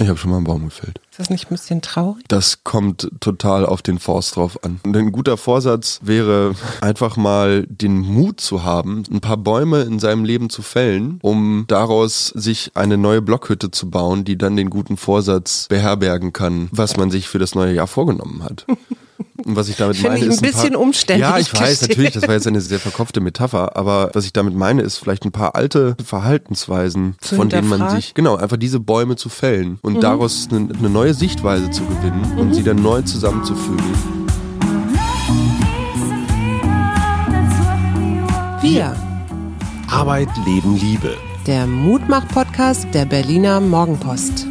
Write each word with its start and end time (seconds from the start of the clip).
Ich 0.00 0.08
habe 0.08 0.18
schon 0.18 0.30
mal 0.30 0.38
einen 0.38 0.46
Baum 0.46 0.64
gefällt. 0.64 0.98
Ist 1.10 1.18
das 1.18 1.28
nicht 1.28 1.46
ein 1.46 1.54
bisschen 1.54 1.82
traurig? 1.82 2.24
Das 2.28 2.64
kommt 2.64 3.10
total 3.20 3.66
auf 3.66 3.82
den 3.82 3.98
Forst 3.98 4.36
drauf 4.36 4.64
an. 4.64 4.80
Und 4.82 4.96
ein 4.96 5.12
guter 5.12 5.36
Vorsatz 5.36 6.00
wäre 6.02 6.54
einfach 6.80 7.18
mal 7.18 7.66
den 7.66 7.98
Mut 7.98 8.40
zu 8.40 8.64
haben, 8.64 9.02
ein 9.10 9.20
paar 9.20 9.36
Bäume 9.36 9.82
in 9.82 9.98
seinem 9.98 10.24
Leben 10.24 10.48
zu 10.48 10.62
fällen, 10.62 11.18
um 11.20 11.66
daraus 11.68 12.28
sich 12.28 12.72
eine 12.74 12.96
neue 12.96 13.20
Blockhütte 13.20 13.70
zu 13.70 13.90
bauen, 13.90 14.24
die 14.24 14.38
dann 14.38 14.56
den 14.56 14.70
guten 14.70 14.96
Vorsatz 14.96 15.66
beherbergen 15.68 16.32
kann, 16.32 16.70
was 16.72 16.96
man 16.96 17.10
sich 17.10 17.28
für 17.28 17.38
das 17.38 17.54
neue 17.54 17.74
Jahr 17.74 17.86
vorgenommen 17.86 18.42
hat. 18.42 18.66
Und 19.44 19.56
was 19.56 19.68
ich 19.68 19.76
damit 19.76 19.96
Finde 19.96 20.10
meine 20.10 20.20
ich 20.20 20.24
ein 20.26 20.32
ist 20.32 20.42
ein 20.42 20.50
bisschen 20.50 20.72
paar, 20.74 20.80
umständlich, 20.82 21.28
Ja, 21.28 21.38
ich 21.38 21.52
weiß 21.52 21.82
natürlich, 21.82 22.12
das 22.12 22.26
war 22.26 22.34
jetzt 22.34 22.46
eine 22.46 22.60
sehr 22.60 22.78
verkopfte 22.80 23.20
Metapher, 23.20 23.76
aber 23.76 24.10
was 24.12 24.24
ich 24.24 24.32
damit 24.32 24.54
meine 24.54 24.82
ist 24.82 24.98
vielleicht 24.98 25.24
ein 25.24 25.32
paar 25.32 25.54
alte 25.54 25.96
Verhaltensweisen, 26.04 27.16
Zu 27.20 27.36
von 27.36 27.48
denen 27.48 27.68
man 27.68 27.90
sich 27.90 28.14
genau 28.14 28.36
einfach 28.36 28.56
diese 28.56 28.80
Bäume 28.80 29.16
zu 29.16 29.28
fällen 29.28 29.78
und 29.82 29.94
Mhm. 29.94 30.00
daraus 30.00 30.48
eine, 30.50 30.68
eine 30.78 30.90
neue 30.90 31.14
Sichtweise 31.14 31.70
zu 31.70 31.82
gewinnen 31.84 32.38
und 32.38 32.54
sie 32.54 32.62
dann 32.62 32.82
neu 32.82 33.02
zusammenzufügen. 33.02 33.82
Wir. 38.62 38.94
Arbeit, 39.90 40.28
Leben, 40.46 40.76
Liebe. 40.76 41.16
Der 41.46 41.66
Mutmach-Podcast 41.66 42.86
der 42.92 43.06
Berliner 43.06 43.60
Morgenpost. 43.60 44.46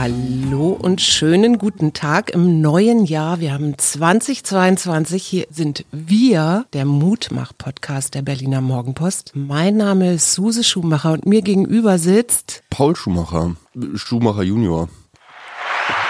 Hallo 0.00 0.78
und 0.80 1.00
schönen 1.00 1.58
guten 1.58 1.92
Tag 1.92 2.30
im 2.30 2.60
neuen 2.60 3.04
Jahr. 3.04 3.40
Wir 3.40 3.52
haben 3.52 3.76
2022. 3.76 5.24
Hier 5.24 5.46
sind 5.50 5.84
wir, 5.90 6.66
der 6.72 6.84
Mutmach-Podcast 6.84 8.14
der 8.14 8.22
Berliner 8.22 8.60
Morgenpost. 8.60 9.32
Mein 9.34 9.76
Name 9.76 10.12
ist 10.12 10.34
Suse 10.34 10.62
Schumacher 10.62 11.14
und 11.14 11.26
mir 11.26 11.42
gegenüber 11.42 11.98
sitzt 11.98 12.62
Paul 12.70 12.94
Schumacher, 12.94 13.56
Schumacher 13.96 14.44
Junior. 14.44 14.88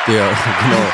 Der, 0.06 0.28
genau. 0.60 0.86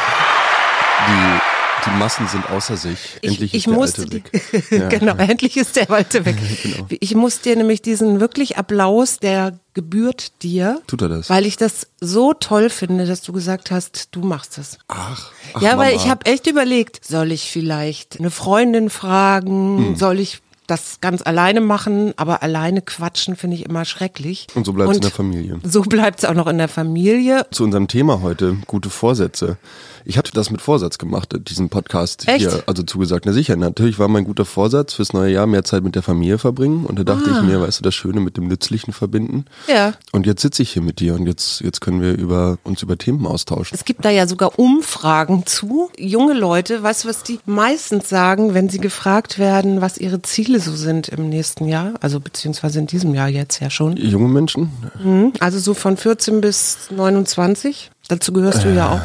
Die, 1.09 1.54
die 1.87 1.99
Massen 1.99 2.27
sind 2.29 2.49
außer 2.51 2.77
sich. 2.77 2.99
Endlich 3.23 3.55
ich 3.55 3.55
ist 3.55 3.67
der 3.67 3.73
musste 3.75 4.03
Alte 4.03 4.21
die- 4.21 4.33
weg. 4.33 4.65
Ja. 4.71 4.89
genau, 4.89 5.17
endlich 5.17 5.57
ist 5.57 5.77
der 5.77 5.91
alte 5.91 6.25
weg. 6.25 6.37
Genau. 6.63 6.87
Ich 6.89 7.15
muss 7.15 7.41
dir 7.41 7.57
nämlich 7.57 7.83
diesen 7.83 8.21
wirklich 8.21 8.57
Applaus, 8.59 9.19
der 9.19 9.59
gebührt 9.75 10.43
dir. 10.43 10.81
Tut 10.87 11.03
er 11.03 11.09
das? 11.09 11.29
Weil 11.31 11.47
ich 11.47 11.57
das 11.57 11.87
so 12.01 12.33
toll 12.33 12.71
finde, 12.71 13.07
dass 13.07 13.23
du 13.23 13.33
gesagt 13.33 13.71
hast, 13.71 14.09
du 14.13 14.21
machst 14.21 14.57
das. 14.59 14.79
Ach, 14.89 15.31
ach 15.55 15.63
ja, 15.63 15.77
weil 15.79 15.93
Mama. 15.93 16.03
ich 16.05 16.09
habe 16.11 16.27
echt 16.27 16.47
überlegt, 16.47 17.05
soll 17.05 17.33
ich 17.33 17.51
vielleicht 17.51 18.19
eine 18.19 18.31
Freundin 18.31 18.89
fragen, 18.91 19.79
Hm. 19.79 19.97
soll 19.97 20.21
ich 20.21 20.41
das 20.67 20.99
ganz 21.03 21.21
alleine 21.21 21.61
machen, 21.61 22.15
aber 22.17 22.43
alleine 22.43 22.81
quatschen 22.81 23.37
finde 23.37 23.57
ich 23.57 23.67
immer 23.67 23.85
schrecklich. 23.85 24.47
Und 24.55 24.65
so 24.65 24.73
bleibt 24.73 24.91
es 24.93 24.97
in 24.97 25.03
der 25.03 25.11
Familie. 25.11 25.59
So 25.63 25.83
bleibt 25.83 26.21
es 26.21 26.25
auch 26.25 26.33
noch 26.33 26.47
in 26.47 26.57
der 26.57 26.69
Familie. 26.69 27.47
Zu 27.51 27.65
unserem 27.65 27.87
Thema 27.87 28.23
heute, 28.23 28.57
gute 28.67 28.89
Vorsätze. 28.89 29.59
Ich 30.07 30.19
hatte 30.19 30.33
das 30.33 30.51
mit 30.51 30.61
Vorsatz 30.61 30.99
gemacht, 30.99 31.35
diesen 31.49 31.69
Podcast 31.71 32.29
Echt? 32.29 32.41
hier, 32.51 32.63
also 32.67 32.83
zugesagt. 32.83 33.25
Na 33.27 33.33
sicher, 33.33 33.57
natürlich 33.57 33.99
war 33.99 34.09
mein 34.09 34.25
guter 34.25 34.45
Vorsatz 34.45 34.93
fürs 34.95 35.13
neue 35.13 35.33
Jahr 35.33 35.47
mehr 35.47 35.65
Zeit 35.65 35.83
mit 35.83 35.95
der 35.95 36.03
Familie 36.03 36.39
verbringen. 36.39 36.85
Und 36.85 36.99
da 36.99 37.05
dachte 37.05 37.31
Ah. 37.33 37.39
ich 37.39 37.43
mir, 37.43 37.61
weißt 37.61 37.79
du, 37.79 37.83
das 37.83 37.95
Schöne 37.95 38.21
mit 38.21 38.37
dem 38.37 38.47
Nützlichen 38.47 38.93
verbinden. 38.93 39.47
Ja. 39.67 39.95
Und 40.13 40.27
jetzt 40.27 40.43
sitze 40.43 40.63
ich 40.63 40.73
hier 40.73 40.83
mit 40.83 41.01
dir 41.01 41.15
und 41.15 41.27
jetzt, 41.27 41.61
jetzt 41.61 41.81
können 41.81 42.03
wir 42.03 42.13
über, 42.19 42.59
uns 42.65 42.83
über 42.83 42.99
Themen 42.99 43.27
austauschen. 43.27 43.75
Es 43.75 43.85
gibt 43.87 44.05
da 44.05 44.11
ja 44.11 44.27
sogar 44.27 44.59
Umfragen 44.59 45.47
zu. 45.47 45.91
Junge 45.99 46.35
Leute, 46.35 46.83
weißt 46.83 47.05
du, 47.05 47.09
was 47.09 47.23
die 47.23 47.41
meistens 47.47 48.09
sagen, 48.09 48.53
wenn 48.55 48.69
sie 48.69 48.79
gefragt 48.79 49.39
werden, 49.39 49.81
was 49.81 49.97
ihre 49.97 50.21
Ziele 50.23 50.61
so 50.61 50.73
sind 50.73 51.09
im 51.09 51.29
nächsten 51.31 51.67
Jahr? 51.67 51.95
Also 52.01 52.21
beziehungsweise 52.21 52.79
in 52.79 52.87
diesem 52.87 53.15
Jahr 53.15 53.29
jetzt 53.29 53.61
ja 53.61 53.71
schon. 53.71 53.97
Junge 53.97 54.29
Menschen? 54.29 54.71
Mhm. 55.03 55.33
Also 55.41 55.59
so 55.59 55.73
von 55.75 55.97
14 55.97 56.41
bis 56.43 56.89
29. 56.91 57.91
Dazu 58.09 58.33
gehörst 58.35 58.65
du 58.65 58.69
ja 58.75 58.91
auch. 58.93 59.01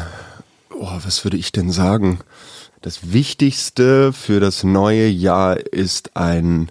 Oh, 0.82 0.98
was 1.04 1.24
würde 1.24 1.36
ich 1.36 1.52
denn 1.52 1.70
sagen? 1.70 2.20
Das 2.80 3.12
Wichtigste 3.12 4.14
für 4.14 4.40
das 4.40 4.64
neue 4.64 5.08
Jahr 5.08 5.58
ist 5.58 6.16
ein, 6.16 6.70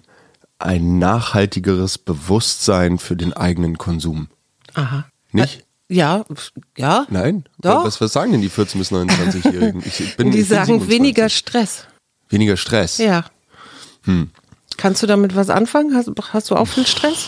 ein 0.58 0.98
nachhaltigeres 0.98 1.96
Bewusstsein 1.96 2.98
für 2.98 3.14
den 3.14 3.32
eigenen 3.32 3.78
Konsum. 3.78 4.26
Aha. 4.74 5.06
Nicht? 5.30 5.64
Ja, 5.88 6.24
ja. 6.76 7.06
Nein? 7.08 7.44
Doch. 7.60 7.84
Was, 7.84 8.00
was 8.00 8.12
sagen 8.12 8.32
denn 8.32 8.40
die 8.40 8.50
14- 8.50 8.78
bis 8.78 8.90
29-Jährigen? 8.90 9.80
Ich, 9.86 10.16
bin, 10.16 10.30
die 10.32 10.40
ich 10.40 10.48
sagen 10.48 10.80
27. 10.80 10.90
weniger 10.90 11.28
Stress. 11.28 11.84
Weniger 12.28 12.56
Stress. 12.56 12.98
Ja. 12.98 13.26
Hm. 14.02 14.30
Kannst 14.76 15.04
du 15.04 15.06
damit 15.06 15.36
was 15.36 15.50
anfangen? 15.50 15.94
Hast, 15.94 16.10
hast 16.32 16.50
du 16.50 16.56
auch 16.56 16.66
viel 16.66 16.86
Stress? 16.86 17.26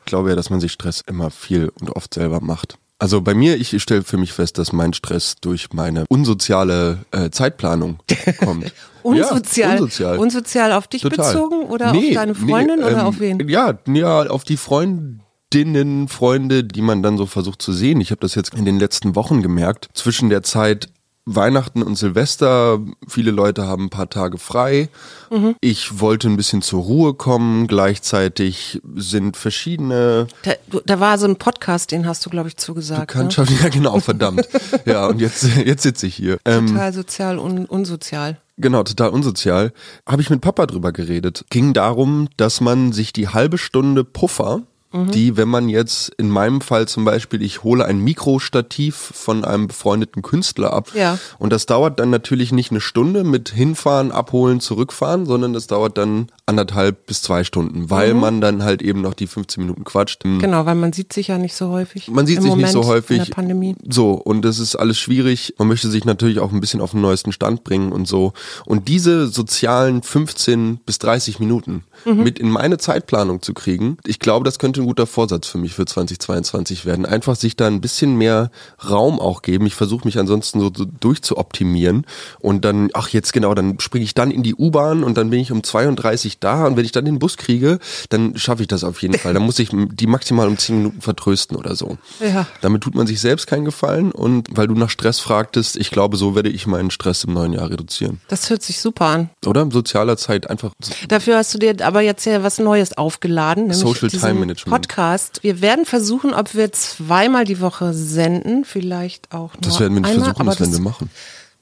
Ich 0.00 0.06
glaube 0.06 0.30
ja, 0.30 0.34
dass 0.34 0.50
man 0.50 0.60
sich 0.60 0.72
Stress 0.72 1.02
immer 1.06 1.30
viel 1.30 1.68
und 1.80 1.90
oft 1.90 2.14
selber 2.14 2.40
macht. 2.40 2.78
Also 2.98 3.20
bei 3.20 3.34
mir, 3.34 3.56
ich 3.56 3.80
stelle 3.82 4.02
für 4.02 4.16
mich 4.16 4.32
fest, 4.32 4.56
dass 4.58 4.72
mein 4.72 4.94
Stress 4.94 5.36
durch 5.40 5.72
meine 5.74 6.04
unsoziale 6.08 7.04
äh, 7.10 7.30
Zeitplanung 7.30 7.98
kommt. 8.38 8.72
Unsozial, 9.02 9.68
Ja, 9.68 9.74
unsozial. 9.74 10.18
unsozial 10.18 10.72
auf 10.72 10.88
dich 10.88 11.02
Total. 11.02 11.32
bezogen 11.32 11.62
oder 11.66 11.92
Nee, 11.92 12.08
auf 12.08 12.14
deine 12.14 12.34
Freundin 12.34 12.78
nee, 12.80 12.84
oder 12.86 13.00
ähm, 13.00 13.06
auf 13.06 13.20
wen? 13.20 13.48
Ja, 13.48 13.78
ja, 13.86 14.22
auf 14.26 14.42
die 14.42 14.56
Freundinnen, 14.56 16.08
Freunde, 16.08 16.64
die 16.64 16.82
man 16.82 17.02
dann 17.04 17.16
so 17.16 17.26
versucht 17.26 17.62
zu 17.62 17.72
sehen. 17.72 18.00
Ich 18.00 18.10
habe 18.10 18.20
das 18.20 18.34
jetzt 18.34 18.54
in 18.54 18.64
den 18.64 18.80
letzten 18.80 19.14
Wochen 19.14 19.42
gemerkt. 19.42 19.88
Zwischen 19.94 20.28
der 20.28 20.42
Zeit 20.42 20.88
Weihnachten 21.28 21.82
und 21.82 21.96
Silvester, 21.96 22.78
viele 23.08 23.32
Leute 23.32 23.66
haben 23.66 23.86
ein 23.86 23.90
paar 23.90 24.08
Tage 24.08 24.38
frei. 24.38 24.88
Mhm. 25.30 25.56
Ich 25.60 25.98
wollte 25.98 26.28
ein 26.28 26.36
bisschen 26.36 26.62
zur 26.62 26.84
Ruhe 26.84 27.14
kommen. 27.14 27.66
Gleichzeitig 27.66 28.80
sind 28.94 29.36
verschiedene 29.36 30.28
Da, 30.44 30.52
da 30.86 31.00
war 31.00 31.18
so 31.18 31.26
ein 31.26 31.34
Podcast, 31.36 31.90
den 31.90 32.06
hast 32.06 32.24
du, 32.24 32.30
glaube 32.30 32.48
ich, 32.48 32.56
zugesagt. 32.56 33.00
Ne? 33.00 33.06
Bekanntschaften. 33.06 33.56
Ja, 33.62 33.68
genau, 33.70 33.98
verdammt. 34.00 34.46
ja, 34.84 35.06
und 35.06 35.20
jetzt, 35.20 35.44
jetzt 35.64 35.82
sitze 35.82 36.06
ich 36.06 36.14
hier. 36.14 36.38
Ähm, 36.44 36.68
Total 36.68 36.92
sozial 36.92 37.38
und 37.38 37.66
unsozial. 37.68 38.38
Genau, 38.58 38.84
total 38.84 39.10
unsozial. 39.10 39.72
Habe 40.06 40.22
ich 40.22 40.30
mit 40.30 40.40
Papa 40.40 40.66
drüber 40.66 40.92
geredet. 40.92 41.44
Ging 41.50 41.72
darum, 41.72 42.28
dass 42.36 42.60
man 42.60 42.92
sich 42.92 43.12
die 43.12 43.28
halbe 43.28 43.58
Stunde 43.58 44.04
Puffer, 44.04 44.62
Mhm. 44.96 45.10
die, 45.10 45.36
wenn 45.36 45.48
man 45.48 45.68
jetzt 45.68 46.12
in 46.18 46.30
meinem 46.30 46.60
Fall 46.60 46.88
zum 46.88 47.04
Beispiel, 47.04 47.42
ich 47.42 47.62
hole 47.62 47.84
ein 47.84 47.98
Mikrostativ 48.00 48.94
von 48.96 49.44
einem 49.44 49.68
befreundeten 49.68 50.22
Künstler 50.22 50.72
ab. 50.72 50.90
Ja. 50.94 51.18
Und 51.38 51.52
das 51.52 51.66
dauert 51.66 51.98
dann 52.00 52.10
natürlich 52.10 52.52
nicht 52.52 52.70
eine 52.70 52.80
Stunde 52.80 53.24
mit 53.24 53.48
hinfahren, 53.50 54.12
abholen, 54.12 54.60
zurückfahren, 54.60 55.26
sondern 55.26 55.52
das 55.52 55.66
dauert 55.66 55.98
dann 55.98 56.28
anderthalb 56.46 57.06
bis 57.06 57.22
zwei 57.22 57.42
Stunden, 57.44 57.90
weil 57.90 58.14
man 58.14 58.40
dann 58.40 58.62
halt 58.62 58.82
eben 58.82 59.00
noch 59.00 59.14
die 59.14 59.26
15 59.26 59.62
Minuten 59.62 59.84
quatscht. 59.84 60.24
Mhm. 60.24 60.38
Genau, 60.38 60.64
weil 60.66 60.76
man 60.76 60.92
sieht 60.92 61.12
sich 61.12 61.28
ja 61.28 61.38
nicht 61.38 61.54
so 61.54 61.70
häufig. 61.70 62.08
Man 62.08 62.26
sieht 62.26 62.40
sich 62.40 62.50
Moment 62.50 62.62
nicht 62.68 62.72
so 62.72 62.84
häufig. 62.86 63.18
In 63.18 63.24
der 63.24 63.32
Pandemie. 63.34 63.74
So, 63.88 64.12
und 64.12 64.42
das 64.44 64.58
ist 64.58 64.76
alles 64.76 64.98
schwierig. 64.98 65.54
Man 65.58 65.68
möchte 65.68 65.88
sich 65.88 66.04
natürlich 66.04 66.38
auch 66.38 66.52
ein 66.52 66.60
bisschen 66.60 66.80
auf 66.80 66.92
den 66.92 67.00
neuesten 67.00 67.32
Stand 67.32 67.64
bringen 67.64 67.92
und 67.92 68.06
so. 68.06 68.32
Und 68.64 68.88
diese 68.88 69.26
sozialen 69.26 70.02
15 70.02 70.78
bis 70.86 70.98
30 70.98 71.40
Minuten 71.40 71.84
Mhm. 72.04 72.22
mit 72.22 72.38
in 72.38 72.50
meine 72.50 72.78
Zeitplanung 72.78 73.42
zu 73.42 73.54
kriegen, 73.54 73.96
ich 74.06 74.18
glaube, 74.20 74.44
das 74.44 74.58
könnte 74.58 74.82
ein 74.86 74.88
guter 74.88 75.06
Vorsatz 75.06 75.46
für 75.46 75.58
mich 75.58 75.74
für 75.74 75.84
2022 75.84 76.86
werden. 76.86 77.06
Einfach 77.06 77.36
sich 77.36 77.56
da 77.56 77.66
ein 77.66 77.80
bisschen 77.80 78.16
mehr 78.16 78.50
Raum 78.88 79.18
auch 79.18 79.42
geben. 79.42 79.66
Ich 79.66 79.74
versuche 79.74 80.06
mich 80.06 80.18
ansonsten 80.18 80.60
so, 80.60 80.70
durchzuoptimieren 80.70 82.06
und 82.38 82.64
dann, 82.64 82.90
ach 82.94 83.08
jetzt 83.08 83.32
genau, 83.32 83.54
dann 83.54 83.80
springe 83.80 84.04
ich 84.04 84.14
dann 84.14 84.30
in 84.30 84.42
die 84.42 84.54
U-Bahn 84.54 85.02
und 85.02 85.16
dann 85.16 85.30
bin 85.30 85.40
ich 85.40 85.50
um 85.50 85.62
32 85.62 86.38
da 86.38 86.66
und 86.66 86.76
wenn 86.76 86.84
ich 86.84 86.92
dann 86.92 87.04
den 87.04 87.18
Bus 87.18 87.36
kriege, 87.36 87.78
dann 88.10 88.36
schaffe 88.36 88.62
ich 88.62 88.68
das 88.68 88.84
auf 88.84 89.02
jeden 89.02 89.18
Fall. 89.18 89.34
Dann 89.34 89.42
muss 89.42 89.58
ich 89.58 89.70
die 89.72 90.06
maximal 90.06 90.46
um 90.46 90.58
10 90.58 90.76
Minuten 90.76 91.00
vertrösten 91.00 91.56
oder 91.56 91.74
so. 91.74 91.98
Ja. 92.20 92.46
Damit 92.60 92.82
tut 92.82 92.94
man 92.94 93.06
sich 93.06 93.20
selbst 93.20 93.46
keinen 93.46 93.64
Gefallen 93.64 94.12
und 94.12 94.48
weil 94.56 94.68
du 94.68 94.74
nach 94.74 94.90
Stress 94.90 95.18
fragtest, 95.20 95.76
ich 95.76 95.90
glaube, 95.90 96.16
so 96.16 96.34
werde 96.34 96.48
ich 96.48 96.66
meinen 96.66 96.90
Stress 96.90 97.24
im 97.24 97.34
neuen 97.34 97.52
Jahr 97.52 97.70
reduzieren. 97.70 98.20
Das 98.28 98.50
hört 98.50 98.62
sich 98.62 98.80
super 98.80 99.06
an. 99.06 99.30
Oder? 99.44 99.68
Sozialer 99.70 100.16
Zeit 100.16 100.48
einfach. 100.48 100.72
Dafür 101.08 101.38
hast 101.38 101.52
du 101.54 101.58
dir 101.58 101.74
aber 101.84 102.00
jetzt 102.02 102.24
ja 102.24 102.42
was 102.42 102.58
Neues 102.58 102.96
aufgeladen, 102.96 103.72
Social 103.72 104.08
Time 104.08 104.34
Management. 104.34 104.65
Podcast. 104.70 105.42
Wir 105.42 105.60
werden 105.60 105.84
versuchen, 105.86 106.34
ob 106.34 106.54
wir 106.54 106.72
zweimal 106.72 107.44
die 107.44 107.60
Woche 107.60 107.92
senden, 107.94 108.64
vielleicht 108.64 109.32
auch 109.32 109.54
nur 109.54 109.62
Das 109.62 109.80
werden 109.80 109.94
wir 109.94 110.00
nicht 110.02 110.10
einmal, 110.10 110.34
versuchen, 110.34 110.46
das 110.46 110.60
werden 110.60 110.72
wir 110.72 110.80
machen. 110.80 111.10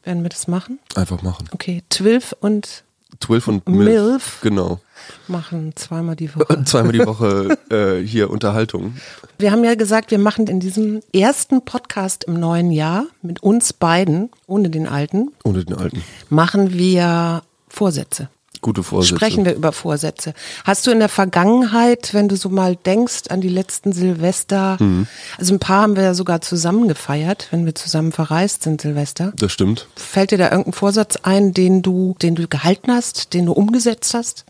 Werden 0.02 0.22
wir 0.22 0.30
das 0.30 0.48
machen? 0.48 0.78
Einfach 0.94 1.22
machen. 1.22 1.48
Okay, 1.52 1.82
Twilf 1.88 2.34
und 2.40 2.84
12 3.20 3.48
und 3.48 3.68
Milf. 3.68 3.84
Milf. 4.10 4.38
Genau. 4.42 4.80
machen 5.28 5.72
zweimal 5.76 6.16
die 6.16 6.34
Woche. 6.34 6.64
Zweimal 6.64 6.92
die 6.92 7.06
Woche 7.06 7.56
äh, 7.70 8.04
hier 8.04 8.28
Unterhaltung. 8.30 8.96
Wir 9.38 9.50
haben 9.52 9.64
ja 9.64 9.76
gesagt, 9.76 10.10
wir 10.10 10.18
machen 10.18 10.46
in 10.46 10.60
diesem 10.60 11.00
ersten 11.14 11.64
Podcast 11.64 12.24
im 12.24 12.38
neuen 12.38 12.70
Jahr 12.70 13.04
mit 13.22 13.42
uns 13.42 13.72
beiden, 13.72 14.30
ohne 14.46 14.68
den 14.70 14.86
alten, 14.88 15.30
Ohne 15.44 15.64
den 15.64 15.76
alten. 15.76 16.02
machen 16.28 16.72
wir 16.74 17.42
Vorsätze. 17.68 18.28
Gute 18.64 18.82
Vorsätze. 18.82 19.16
Sprechen 19.16 19.44
wir 19.44 19.54
über 19.54 19.72
Vorsätze. 19.72 20.32
Hast 20.64 20.86
du 20.86 20.90
in 20.90 20.98
der 20.98 21.10
Vergangenheit, 21.10 22.14
wenn 22.14 22.28
du 22.28 22.34
so 22.36 22.48
mal 22.48 22.76
denkst 22.76 23.24
an 23.28 23.42
die 23.42 23.50
letzten 23.50 23.92
Silvester, 23.92 24.78
Mhm. 24.80 25.06
also 25.36 25.52
ein 25.52 25.58
paar 25.58 25.82
haben 25.82 25.96
wir 25.96 26.02
ja 26.02 26.14
sogar 26.14 26.40
zusammen 26.40 26.88
gefeiert, 26.88 27.48
wenn 27.50 27.66
wir 27.66 27.74
zusammen 27.74 28.10
verreist 28.10 28.62
sind 28.62 28.80
Silvester. 28.80 29.34
Das 29.36 29.52
stimmt. 29.52 29.86
Fällt 29.96 30.30
dir 30.30 30.38
da 30.38 30.50
irgendein 30.50 30.72
Vorsatz 30.72 31.16
ein, 31.24 31.52
den 31.52 31.82
du, 31.82 32.16
den 32.22 32.36
du 32.36 32.48
gehalten 32.48 32.90
hast, 32.90 33.34
den 33.34 33.44
du 33.44 33.52
umgesetzt 33.52 34.14
hast? 34.14 34.46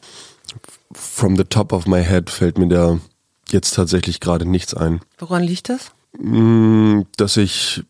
From 0.93 1.34
the 1.37 1.43
top 1.44 1.72
of 1.72 1.87
my 1.87 2.00
head 2.05 2.31
fällt 2.31 2.56
mir 2.56 2.69
da 2.69 3.00
jetzt 3.50 3.75
tatsächlich 3.75 4.20
gerade 4.20 4.46
nichts 4.46 4.75
ein. 4.75 5.00
Woran 5.19 5.43
liegt 5.43 5.69
das? 5.70 5.90
Mm, 6.19 7.00
Dass 7.17 7.37
ich 7.37 7.82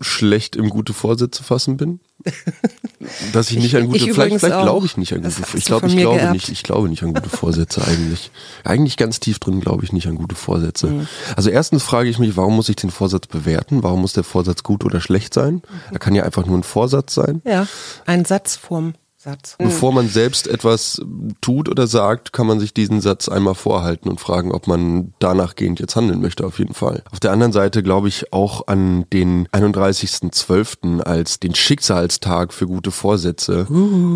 schlecht 0.00 0.54
im 0.54 0.70
gute 0.70 0.92
Vorsätze 0.92 1.42
fassen 1.42 1.76
bin. 1.76 1.98
Dass 3.32 3.50
ich 3.50 3.58
nicht 3.58 3.74
an 3.74 3.86
gute, 3.86 3.98
ich 3.98 4.12
vielleicht, 4.12 4.38
vielleicht 4.38 4.62
glaube 4.62 4.86
ich 4.86 4.96
nicht 4.96 5.12
an 5.12 5.22
gute 5.22 5.34
hast 5.36 5.54
Ich 5.54 5.64
von 5.68 5.90
ich 5.90 5.96
glaube 5.96 6.16
geerbt. 6.18 6.32
nicht, 6.32 6.48
ich 6.48 6.62
glaube 6.62 6.88
nicht 6.88 7.02
an 7.02 7.14
gute 7.14 7.28
Vorsätze 7.28 7.82
eigentlich. 7.84 8.30
Eigentlich 8.64 8.96
ganz 8.96 9.20
tief 9.20 9.38
drin 9.38 9.60
glaube 9.60 9.84
ich 9.84 9.92
nicht 9.92 10.06
an 10.06 10.14
gute 10.14 10.36
Vorsätze. 10.36 10.86
Mhm. 10.88 11.08
Also 11.36 11.50
erstens 11.50 11.82
frage 11.82 12.08
ich 12.08 12.18
mich, 12.18 12.36
warum 12.36 12.56
muss 12.56 12.68
ich 12.68 12.76
den 12.76 12.90
Vorsatz 12.90 13.26
bewerten? 13.26 13.82
Warum 13.82 14.02
muss 14.02 14.12
der 14.12 14.24
Vorsatz 14.24 14.62
gut 14.62 14.84
oder 14.84 15.00
schlecht 15.00 15.34
sein? 15.34 15.62
Er 15.90 15.98
kann 15.98 16.14
ja 16.14 16.22
einfach 16.22 16.46
nur 16.46 16.56
ein 16.56 16.62
Vorsatz 16.62 17.14
sein. 17.14 17.42
Ja, 17.44 17.66
ein 18.06 18.24
Satz 18.24 18.56
vorm 18.56 18.94
Satz. 19.24 19.54
Bevor 19.56 19.92
man 19.92 20.08
selbst 20.08 20.48
etwas 20.48 21.00
tut 21.40 21.68
oder 21.68 21.86
sagt, 21.86 22.32
kann 22.32 22.48
man 22.48 22.58
sich 22.58 22.74
diesen 22.74 23.00
Satz 23.00 23.28
einmal 23.28 23.54
vorhalten 23.54 24.08
und 24.08 24.18
fragen, 24.18 24.50
ob 24.50 24.66
man 24.66 25.14
danach 25.20 25.54
gehend 25.54 25.78
jetzt 25.78 25.94
handeln 25.94 26.20
möchte, 26.20 26.44
auf 26.44 26.58
jeden 26.58 26.74
Fall. 26.74 27.04
Auf 27.12 27.20
der 27.20 27.30
anderen 27.30 27.52
Seite 27.52 27.84
glaube 27.84 28.08
ich 28.08 28.32
auch 28.32 28.66
an 28.66 29.06
den 29.12 29.46
31.12. 29.50 31.02
als 31.02 31.38
den 31.38 31.54
Schicksalstag 31.54 32.52
für 32.52 32.66
gute 32.66 32.90
Vorsätze. 32.90 33.68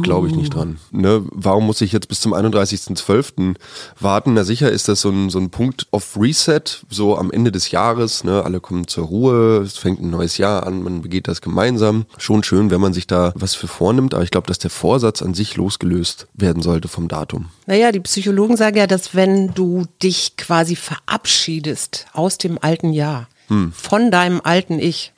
Glaube 0.02 0.26
ich 0.26 0.34
nicht 0.34 0.52
dran. 0.52 0.78
Ne? 0.90 1.22
Warum 1.30 1.66
muss 1.66 1.82
ich 1.82 1.92
jetzt 1.92 2.08
bis 2.08 2.18
zum 2.18 2.34
31.12. 2.34 3.54
warten? 4.00 4.34
Na 4.34 4.42
sicher 4.42 4.72
ist 4.72 4.88
das 4.88 5.02
so 5.02 5.10
ein, 5.10 5.30
so 5.30 5.38
ein 5.38 5.50
Punkt 5.50 5.86
of 5.92 6.16
Reset, 6.18 6.62
so 6.90 7.16
am 7.16 7.30
Ende 7.30 7.52
des 7.52 7.70
Jahres. 7.70 8.24
Ne? 8.24 8.44
Alle 8.44 8.58
kommen 8.58 8.88
zur 8.88 9.04
Ruhe, 9.04 9.58
es 9.58 9.78
fängt 9.78 10.00
ein 10.00 10.10
neues 10.10 10.36
Jahr 10.36 10.66
an, 10.66 10.82
man 10.82 11.02
begeht 11.02 11.28
das 11.28 11.40
gemeinsam. 11.40 12.06
Schon 12.18 12.42
schön, 12.42 12.72
wenn 12.72 12.80
man 12.80 12.92
sich 12.92 13.06
da 13.06 13.32
was 13.36 13.54
für 13.54 13.68
vornimmt, 13.68 14.12
aber 14.12 14.24
ich 14.24 14.32
glaube, 14.32 14.48
dass 14.48 14.58
der 14.58 14.70
Vorsatz 14.70 14.95
an 15.04 15.34
sich 15.34 15.56
losgelöst 15.56 16.26
werden 16.34 16.62
sollte 16.62 16.88
vom 16.88 17.08
Datum. 17.08 17.46
Naja, 17.66 17.92
die 17.92 18.00
Psychologen 18.00 18.56
sagen 18.56 18.76
ja, 18.76 18.86
dass 18.86 19.14
wenn 19.14 19.54
du 19.54 19.84
dich 20.02 20.36
quasi 20.36 20.76
verabschiedest 20.76 22.06
aus 22.12 22.38
dem 22.38 22.58
alten 22.60 22.92
Jahr, 22.92 23.28
von 23.72 24.10
deinem 24.10 24.40
alten 24.42 24.78
Ich, 24.78 25.12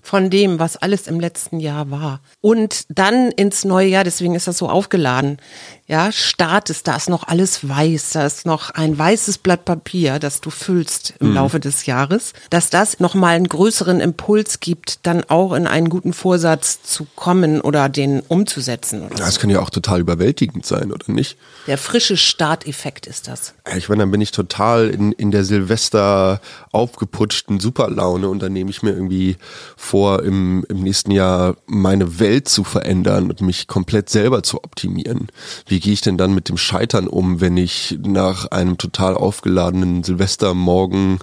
von 0.00 0.30
dem, 0.30 0.58
was 0.58 0.76
alles 0.76 1.08
im 1.08 1.20
letzten 1.20 1.58
Jahr 1.60 1.90
war, 1.90 2.20
und 2.40 2.84
dann 2.88 3.30
ins 3.32 3.64
neue 3.64 3.88
Jahr, 3.88 4.04
deswegen 4.04 4.34
ist 4.34 4.46
das 4.46 4.58
so 4.58 4.68
aufgeladen, 4.68 5.38
ja, 5.88 6.10
startest, 6.10 6.88
da 6.88 6.96
ist 6.96 7.08
noch 7.08 7.28
alles 7.28 7.68
weiß, 7.68 8.10
da 8.10 8.26
ist 8.26 8.44
noch 8.44 8.70
ein 8.70 8.98
weißes 8.98 9.38
Blatt 9.38 9.64
Papier, 9.64 10.18
das 10.18 10.40
du 10.40 10.50
füllst 10.50 11.14
im 11.20 11.32
Laufe 11.32 11.60
des 11.60 11.86
Jahres, 11.86 12.32
dass 12.50 12.70
das 12.70 12.98
nochmal 12.98 13.36
einen 13.36 13.46
größeren 13.48 14.00
Impuls 14.00 14.58
gibt, 14.58 15.06
dann 15.06 15.22
auch 15.24 15.52
in 15.52 15.68
einen 15.68 15.88
guten 15.88 16.12
Vorsatz 16.12 16.82
zu 16.82 17.06
kommen 17.14 17.60
oder 17.60 17.88
den 17.88 18.20
umzusetzen. 18.20 19.02
Oder 19.02 19.16
so. 19.16 19.22
Das 19.22 19.38
kann 19.38 19.50
ja 19.50 19.60
auch 19.60 19.70
total 19.70 20.00
überwältigend 20.00 20.66
sein, 20.66 20.90
oder 20.92 21.12
nicht? 21.12 21.36
Der 21.68 21.78
frische 21.78 22.16
Starteffekt 22.16 23.06
ist 23.06 23.28
das. 23.28 23.54
Ich 23.76 23.88
meine, 23.88 24.02
dann 24.02 24.10
bin 24.10 24.20
ich 24.20 24.32
total 24.32 24.88
in, 24.88 25.12
in 25.12 25.30
der 25.30 25.44
Silvester 25.44 26.40
aufgeputschten 26.72 27.60
Superlaune 27.60 28.28
und 28.28 28.42
dann 28.42 28.52
nehme 28.52 28.70
ich 28.70 28.82
mir 28.82 28.90
irgendwie 28.90 29.36
vor, 29.76 30.24
im, 30.24 30.64
im 30.68 30.82
nächsten 30.82 31.12
Jahr 31.12 31.56
meine 31.66 32.18
Welt 32.18 32.48
zu 32.48 32.64
verändern 32.64 33.30
und 33.30 33.40
mich 33.40 33.68
komplett 33.68 34.10
selber 34.10 34.42
zu 34.42 34.64
optimieren. 34.64 35.28
Wie 35.66 35.75
gehe 35.80 35.92
ich 35.92 36.00
denn 36.00 36.18
dann 36.18 36.34
mit 36.34 36.48
dem 36.48 36.56
Scheitern 36.56 37.08
um, 37.08 37.40
wenn 37.40 37.56
ich 37.56 37.98
nach 38.02 38.46
einem 38.46 38.78
total 38.78 39.14
aufgeladenen 39.14 40.04
Silvestermorgen 40.04 41.18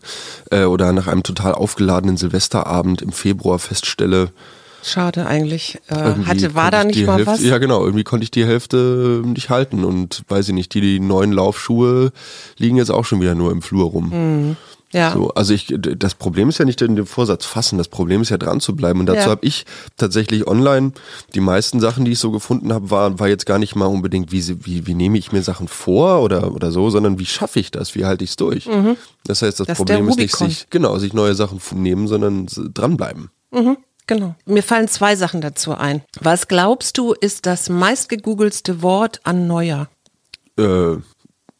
äh, 0.51 0.63
oder 0.65 0.91
nach 0.93 1.07
einem 1.07 1.23
total 1.23 1.53
aufgeladenen 1.53 2.17
Silvesterabend 2.17 3.01
im 3.01 3.11
Februar 3.11 3.59
feststelle, 3.59 4.31
Schade 4.83 5.25
eigentlich. 5.25 5.79
Äh, 5.87 5.95
hatte, 6.25 6.55
war 6.55 6.69
da 6.71 6.81
ich 6.81 6.87
nicht 6.87 7.05
mal 7.05 7.15
Hälfte, 7.17 7.31
was? 7.31 7.43
Ja, 7.43 7.57
genau. 7.57 7.83
Irgendwie 7.85 8.03
konnte 8.03 8.23
ich 8.23 8.31
die 8.31 8.45
Hälfte 8.45 9.21
nicht 9.25 9.49
halten 9.49 9.83
und 9.83 10.23
weiß 10.27 10.49
ich 10.49 10.53
nicht, 10.53 10.73
die, 10.73 10.81
die 10.81 10.99
neuen 10.99 11.31
Laufschuhe 11.31 12.11
liegen 12.57 12.77
jetzt 12.77 12.91
auch 12.91 13.05
schon 13.05 13.21
wieder 13.21 13.33
nur 13.35 13.51
im 13.51 13.61
Flur 13.61 13.85
rum. 13.89 14.55
ja. 14.91 15.13
So, 15.13 15.29
also 15.33 15.53
ich, 15.53 15.73
das 15.79 16.13
Problem 16.15 16.49
ist 16.49 16.59
ja 16.59 16.65
nicht 16.65 16.81
in 16.81 16.95
den 16.95 17.05
Vorsatz 17.07 17.45
fassen, 17.45 17.77
das 17.79 17.87
Problem 17.87 18.21
ist 18.21 18.29
ja 18.29 18.37
dran 18.37 18.59
zu 18.59 18.75
bleiben. 18.75 18.99
Und 18.99 19.07
dazu 19.07 19.21
Ja. 19.21 19.25
habe 19.31 19.45
ich 19.45 19.65
tatsächlich 19.97 20.45
online 20.47 20.91
die 21.33 21.39
meisten 21.39 21.79
Sachen, 21.79 22.05
die 22.05 22.11
ich 22.11 22.19
so 22.19 22.29
gefunden 22.31 22.71
habe, 22.73 22.91
war, 22.91 23.19
war 23.19 23.27
jetzt 23.27 23.45
gar 23.47 23.57
nicht 23.59 23.75
mal 23.75 23.85
unbedingt, 23.87 24.31
wie, 24.31 24.45
wie, 24.65 24.85
wie 24.85 24.93
nehme 24.93 25.17
ich 25.17 25.31
mir 25.31 25.41
Sachen 25.43 25.67
vor 25.67 26.21
oder, 26.21 26.53
oder 26.53 26.71
so, 26.71 26.89
sondern 26.91 27.17
wie 27.19 27.25
schaffe 27.25 27.59
ich 27.59 27.71
das, 27.71 27.95
wie 27.95 28.05
halte 28.05 28.23
ich 28.23 28.31
es 28.31 28.35
durch. 28.35 28.69
Das 29.25 29.41
heißt, 29.41 29.59
das, 29.59 29.67
Das 29.67 29.77
Problem 29.77 30.07
ist 30.09 30.17
nicht 30.17 30.35
sich, 30.35 30.67
genau, 30.69 30.97
sich 30.99 31.13
neue 31.13 31.33
Sachen 31.35 31.59
nehmen, 31.81 32.07
sondern 32.07 32.47
dranbleiben. 32.73 33.29
Mhm, 33.51 33.77
genau. 34.07 34.35
Mir 34.45 34.63
fallen 34.63 34.87
zwei 34.87 35.15
Sachen 35.15 35.41
dazu 35.41 35.73
ein. 35.73 36.01
Was 36.19 36.47
glaubst 36.47 36.97
du, 36.97 37.13
ist 37.13 37.45
das 37.45 37.69
meistgegoogelste 37.69 38.81
Wort 38.81 39.21
an 39.23 39.47
Neujahr? 39.47 39.89
Äh, 40.57 40.97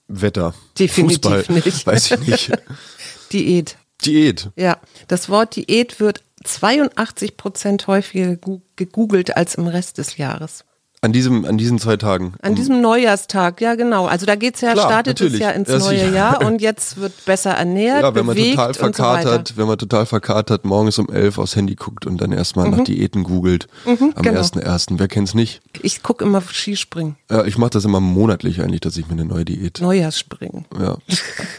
Wetter. 0.08 0.54
Definitiv 0.78 1.22
Fußball, 1.22 1.46
nicht. 1.50 1.88
Weiß 1.88 2.12
ich 2.12 2.20
nicht. 2.28 2.52
Diät. 3.32 3.78
Diät. 4.06 4.50
Ja, 4.56 4.78
das 5.08 5.30
Wort 5.30 5.56
Diät 5.56 6.00
wird 6.00 6.24
82 6.44 7.38
Prozent 7.38 7.88
häufiger 7.88 8.38
gegoogelt 8.76 9.36
als 9.38 9.56
im 9.56 9.68
Rest 9.68 9.98
des 9.98 10.18
Jahres. 10.18 10.66
An 11.04 11.12
diesem, 11.12 11.44
an 11.44 11.58
diesen 11.58 11.80
zwei 11.80 11.98
Tagen. 11.98 12.34
An 12.42 12.56
diesem 12.56 12.80
Neujahrstag, 12.80 13.60
ja 13.60 13.76
genau. 13.76 14.06
Also 14.06 14.26
da 14.26 14.36
geht's 14.36 14.62
ja, 14.62 14.72
Klar, 14.72 14.86
startet 14.86 15.20
es 15.20 15.38
ja 15.38 15.50
ins 15.50 15.68
Ja, 15.68 15.78
neue. 15.78 16.10
Jahr 16.14 16.42
und 16.46 16.62
jetzt 16.62 16.96
wird 16.96 17.26
besser 17.26 17.52
ernährt, 17.52 18.04
Ja, 18.04 18.16
wenn 18.16 18.26
man 18.26 18.38
bewegt 18.38 18.52
total 18.56 18.68
und 18.68 18.76
so 18.76 18.80
verkatert, 18.80 19.58
wenn 19.58 19.68
man 19.68 19.78
total 19.78 20.06
verkatert 20.06 20.64
morgens 20.64 20.98
um 21.00 21.10
elf 21.10 21.40
aufs 21.40 21.58
Handy 21.58 21.76
guckt 21.76 22.06
und 22.06 22.22
dann 22.22 22.32
erstmal 22.32 22.70
nach 22.70 22.86
Diäten 22.86 23.24
googelt. 23.24 23.68
am 23.86 23.98
genau. 23.98 24.38
ersten 24.38 24.60
ersten. 24.60 24.98
Wer 24.98 25.10
kennt's 25.10 25.34
nicht? 25.34 25.62
Ich 25.82 26.04
gucke 26.04 26.24
immer 26.24 26.42
Skispringen, 26.42 27.18
Ja, 27.30 27.44
ich 27.44 27.58
mache 27.58 27.72
das 27.72 27.84
immer 27.84 28.00
monatlich 28.00 28.62
eigentlich, 28.62 28.80
dass 28.80 28.96
ich 28.96 29.06
mir 29.08 29.14
eine 29.14 29.26
neue 29.26 29.44
Diät. 29.44 29.82
Neujahrsspringen. 29.82 30.64
Ja. 30.80 30.96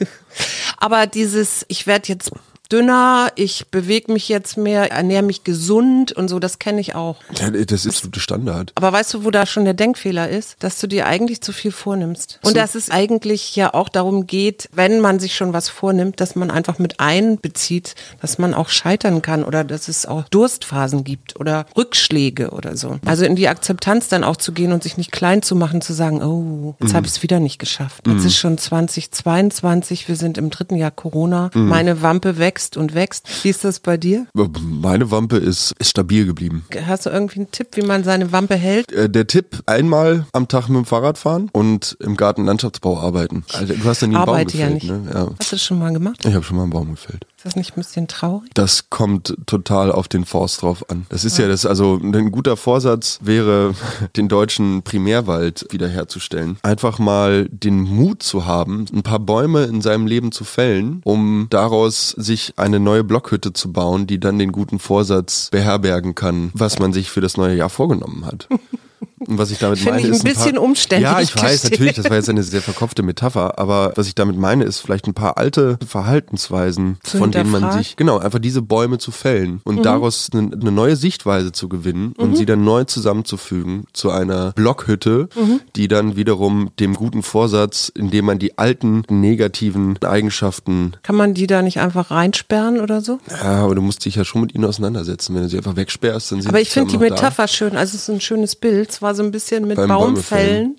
Aber 0.78 1.06
dieses, 1.06 1.66
ich 1.68 1.86
werde 1.86 2.08
jetzt 2.08 2.30
dünner, 2.74 3.30
ich 3.36 3.68
bewege 3.70 4.12
mich 4.12 4.28
jetzt 4.28 4.56
mehr, 4.56 4.90
ernähre 4.90 5.22
mich 5.22 5.44
gesund 5.44 6.10
und 6.10 6.28
so, 6.28 6.40
das 6.40 6.58
kenne 6.58 6.80
ich 6.80 6.96
auch. 6.96 7.18
ja, 7.40 7.50
das 7.50 7.86
ist 7.86 7.96
absolute 7.96 8.18
Standard. 8.18 8.72
Aber 8.74 8.92
weißt 8.92 9.14
du, 9.14 9.24
wo 9.24 9.30
da 9.30 9.46
schon 9.46 9.64
der 9.64 9.74
Denkfehler 9.74 10.28
ist? 10.28 10.56
Dass 10.58 10.80
du 10.80 10.88
dir 10.88 11.06
eigentlich 11.06 11.40
zu 11.40 11.52
viel 11.52 11.70
vornimmst. 11.70 12.40
Und 12.42 12.56
dass 12.56 12.74
es 12.74 12.90
eigentlich 12.90 13.54
ja 13.54 13.74
auch 13.74 13.88
darum 13.88 14.26
geht, 14.26 14.68
wenn 14.72 15.00
man 15.00 15.20
sich 15.20 15.36
schon 15.36 15.52
was 15.52 15.68
vornimmt, 15.68 16.20
dass 16.20 16.34
man 16.34 16.50
einfach 16.50 16.80
mit 16.80 16.98
einbezieht, 16.98 17.94
dass 18.20 18.38
man 18.38 18.54
auch 18.54 18.68
scheitern 18.68 19.22
kann 19.22 19.44
oder 19.44 19.62
dass 19.62 19.86
es 19.86 20.04
auch 20.04 20.24
Durstphasen 20.30 21.04
gibt 21.04 21.38
oder 21.38 21.66
Rückschläge 21.76 22.50
oder 22.50 22.76
so. 22.76 22.98
Also 23.06 23.24
in 23.24 23.36
die 23.36 23.46
Akzeptanz 23.46 24.08
dann 24.08 24.24
auch 24.24 24.36
zu 24.36 24.50
gehen 24.50 24.72
und 24.72 24.82
sich 24.82 24.96
nicht 24.96 25.12
klein 25.12 25.42
zu 25.42 25.54
machen, 25.54 25.80
zu 25.80 25.92
sagen, 25.92 26.22
oh, 26.24 26.74
jetzt 26.80 26.94
habe 26.94 27.06
ich 27.06 27.12
es 27.12 27.22
wieder 27.22 27.38
nicht 27.38 27.60
geschafft. 27.60 28.06
Jetzt 28.08 28.24
ist 28.24 28.36
schon 28.36 28.58
2022, 28.58 30.08
wir 30.08 30.16
sind 30.16 30.38
im 30.38 30.50
dritten 30.50 30.74
Jahr 30.74 30.90
Corona, 30.90 31.50
meine 31.54 32.02
Wampe 32.02 32.38
wächst 32.38 32.63
und 32.76 32.94
wächst. 32.94 33.26
Wie 33.44 33.50
ist 33.50 33.64
das 33.64 33.80
bei 33.80 33.96
dir? 33.96 34.26
Meine 34.60 35.10
Wampe 35.10 35.36
ist, 35.36 35.72
ist 35.78 35.90
stabil 35.90 36.26
geblieben. 36.26 36.64
Hast 36.86 37.06
du 37.06 37.10
irgendwie 37.10 37.40
einen 37.40 37.50
Tipp, 37.50 37.68
wie 37.74 37.82
man 37.82 38.02
seine 38.04 38.32
Wampe 38.32 38.54
hält? 38.56 38.90
Äh, 38.92 39.08
Der 39.10 39.26
Tipp, 39.26 39.62
einmal 39.66 40.26
am 40.32 40.48
Tag 40.48 40.68
mit 40.68 40.76
dem 40.78 40.84
Fahrrad 40.84 41.18
fahren 41.18 41.48
und 41.52 41.96
im 42.00 42.16
Garten 42.16 42.44
Landschaftsbau 42.46 42.98
arbeiten. 42.98 43.44
Also, 43.52 43.74
du 43.74 43.84
hast 43.84 44.00
ja 44.02 44.08
nie 44.08 44.16
einen 44.16 44.24
Baum 44.24 44.34
Arbeite 44.34 44.56
ja 44.58 44.68
gefällt, 44.68 44.82
nicht. 44.82 45.04
ne? 45.04 45.10
Ja. 45.12 45.28
Hast 45.38 45.52
du 45.52 45.56
das 45.56 45.62
schon 45.64 45.78
mal 45.78 45.92
gemacht? 45.92 46.24
Ich 46.24 46.34
habe 46.34 46.44
schon 46.44 46.56
mal 46.56 46.62
einen 46.64 46.72
Baum 46.72 46.90
gefällt. 46.92 47.26
Ist 47.44 47.48
das 47.48 47.56
nicht 47.56 47.76
ein 47.76 47.80
bisschen 47.80 48.08
traurig? 48.08 48.50
Das 48.54 48.88
kommt 48.88 49.36
total 49.44 49.92
auf 49.92 50.08
den 50.08 50.24
Forst 50.24 50.62
drauf 50.62 50.88
an. 50.88 51.04
Das 51.10 51.26
ist 51.26 51.36
ja, 51.36 51.46
das, 51.46 51.66
also 51.66 52.00
ein 52.02 52.32
guter 52.32 52.56
Vorsatz 52.56 53.18
wäre, 53.20 53.74
den 54.16 54.28
deutschen 54.28 54.82
Primärwald 54.82 55.66
wiederherzustellen. 55.70 56.56
Einfach 56.62 56.98
mal 56.98 57.46
den 57.50 57.82
Mut 57.82 58.22
zu 58.22 58.46
haben, 58.46 58.86
ein 58.94 59.02
paar 59.02 59.18
Bäume 59.18 59.64
in 59.64 59.82
seinem 59.82 60.06
Leben 60.06 60.32
zu 60.32 60.44
fällen, 60.44 61.02
um 61.04 61.48
daraus 61.50 62.12
sich 62.12 62.54
eine 62.56 62.80
neue 62.80 63.04
Blockhütte 63.04 63.52
zu 63.52 63.70
bauen, 63.70 64.06
die 64.06 64.18
dann 64.18 64.38
den 64.38 64.50
guten 64.50 64.78
Vorsatz 64.78 65.50
beherbergen 65.50 66.14
kann, 66.14 66.50
was 66.54 66.78
man 66.78 66.94
sich 66.94 67.10
für 67.10 67.20
das 67.20 67.36
neue 67.36 67.56
Jahr 67.56 67.68
vorgenommen 67.68 68.24
hat. 68.24 68.48
Und 69.26 69.38
was 69.38 69.50
ich 69.50 69.58
damit 69.58 69.78
Finde 69.78 69.92
meine, 69.94 70.02
ich 70.02 70.12
ein 70.12 70.16
ist 70.16 70.24
bisschen 70.24 70.54
paar, 70.54 70.62
umständlich, 70.62 71.10
Ja, 71.10 71.20
ich 71.20 71.34
weiß, 71.34 71.64
natürlich, 71.64 71.94
das 71.94 72.08
war 72.10 72.16
jetzt 72.16 72.28
eine 72.28 72.42
sehr 72.42 72.62
verkopfte 72.62 73.02
Metapher, 73.02 73.58
aber 73.58 73.92
was 73.96 74.06
ich 74.06 74.14
damit 74.14 74.36
meine, 74.36 74.64
ist 74.64 74.80
vielleicht 74.80 75.06
ein 75.06 75.14
paar 75.14 75.38
alte 75.38 75.78
Verhaltensweisen, 75.86 76.98
Zu 77.02 77.18
von 77.18 77.30
denen 77.32 77.50
man 77.50 77.72
sich, 77.72 77.96
genau, 77.96 78.18
einfach 78.18 78.38
diese 78.38 78.62
Bäume 78.62 78.98
zu 78.98 79.10
fällen 79.10 79.60
und 79.64 79.76
Mhm. 79.76 79.82
daraus 79.82 80.28
eine, 80.32 80.52
eine 80.52 80.72
neue 80.72 80.96
Sichtweise 80.96 81.52
zu 81.52 81.68
gewinnen 81.68 82.12
und 82.16 82.36
sie 82.36 82.46
dann 82.46 82.64
neu 82.64 82.84
zusammenzufügen 82.84 83.84
zu 83.92 84.10
einer 84.10 84.52
Blockhütte, 84.52 85.28
Mhm. 85.34 85.60
die 85.76 85.88
dann 85.88 86.16
wiederum 86.16 86.70
dem 86.80 86.94
guten 86.94 87.22
Vorsatz, 87.22 87.90
indem 87.94 88.26
man 88.26 88.38
die 88.38 88.58
alten 88.58 89.02
negativen 89.08 89.98
Eigenschaften, 90.02 90.92
Kann 91.02 91.16
man 91.16 91.34
die 91.34 91.46
da 91.46 91.62
nicht 91.62 91.80
einfach 91.80 92.10
reinsperren 92.10 92.80
oder 92.80 93.00
so? 93.00 93.18
ja, 93.30 93.64
aber 93.64 93.74
du 93.74 93.82
musst 93.82 94.04
dich 94.04 94.14
ja 94.16 94.24
schon 94.24 94.40
mit 94.42 94.54
ihnen 94.54 94.64
auseinandersetzen. 94.64 95.34
Wenn 95.34 95.42
du 95.42 95.48
sie 95.48 95.56
einfach 95.58 95.76
wegsperrst, 95.76 96.32
dann 96.32 96.40
sind 96.40 96.48
Aber 96.48 96.58
sie 96.58 96.62
ich 96.62 96.70
finde 96.70 96.90
die 96.92 96.96
noch 96.98 97.04
da. 97.04 97.14
Metapher 97.14 97.48
schön. 97.48 97.76
Also 97.76 97.96
es 97.96 98.02
ist 98.02 98.10
ein 98.10 98.20
schönes 98.20 98.56
Bild. 98.56 98.90
Es 98.90 99.02
so 99.14 99.22
ein 99.22 99.30
bisschen 99.30 99.66
mit 99.66 99.76
Beim 99.76 99.88
Baumfällen. 99.88 100.76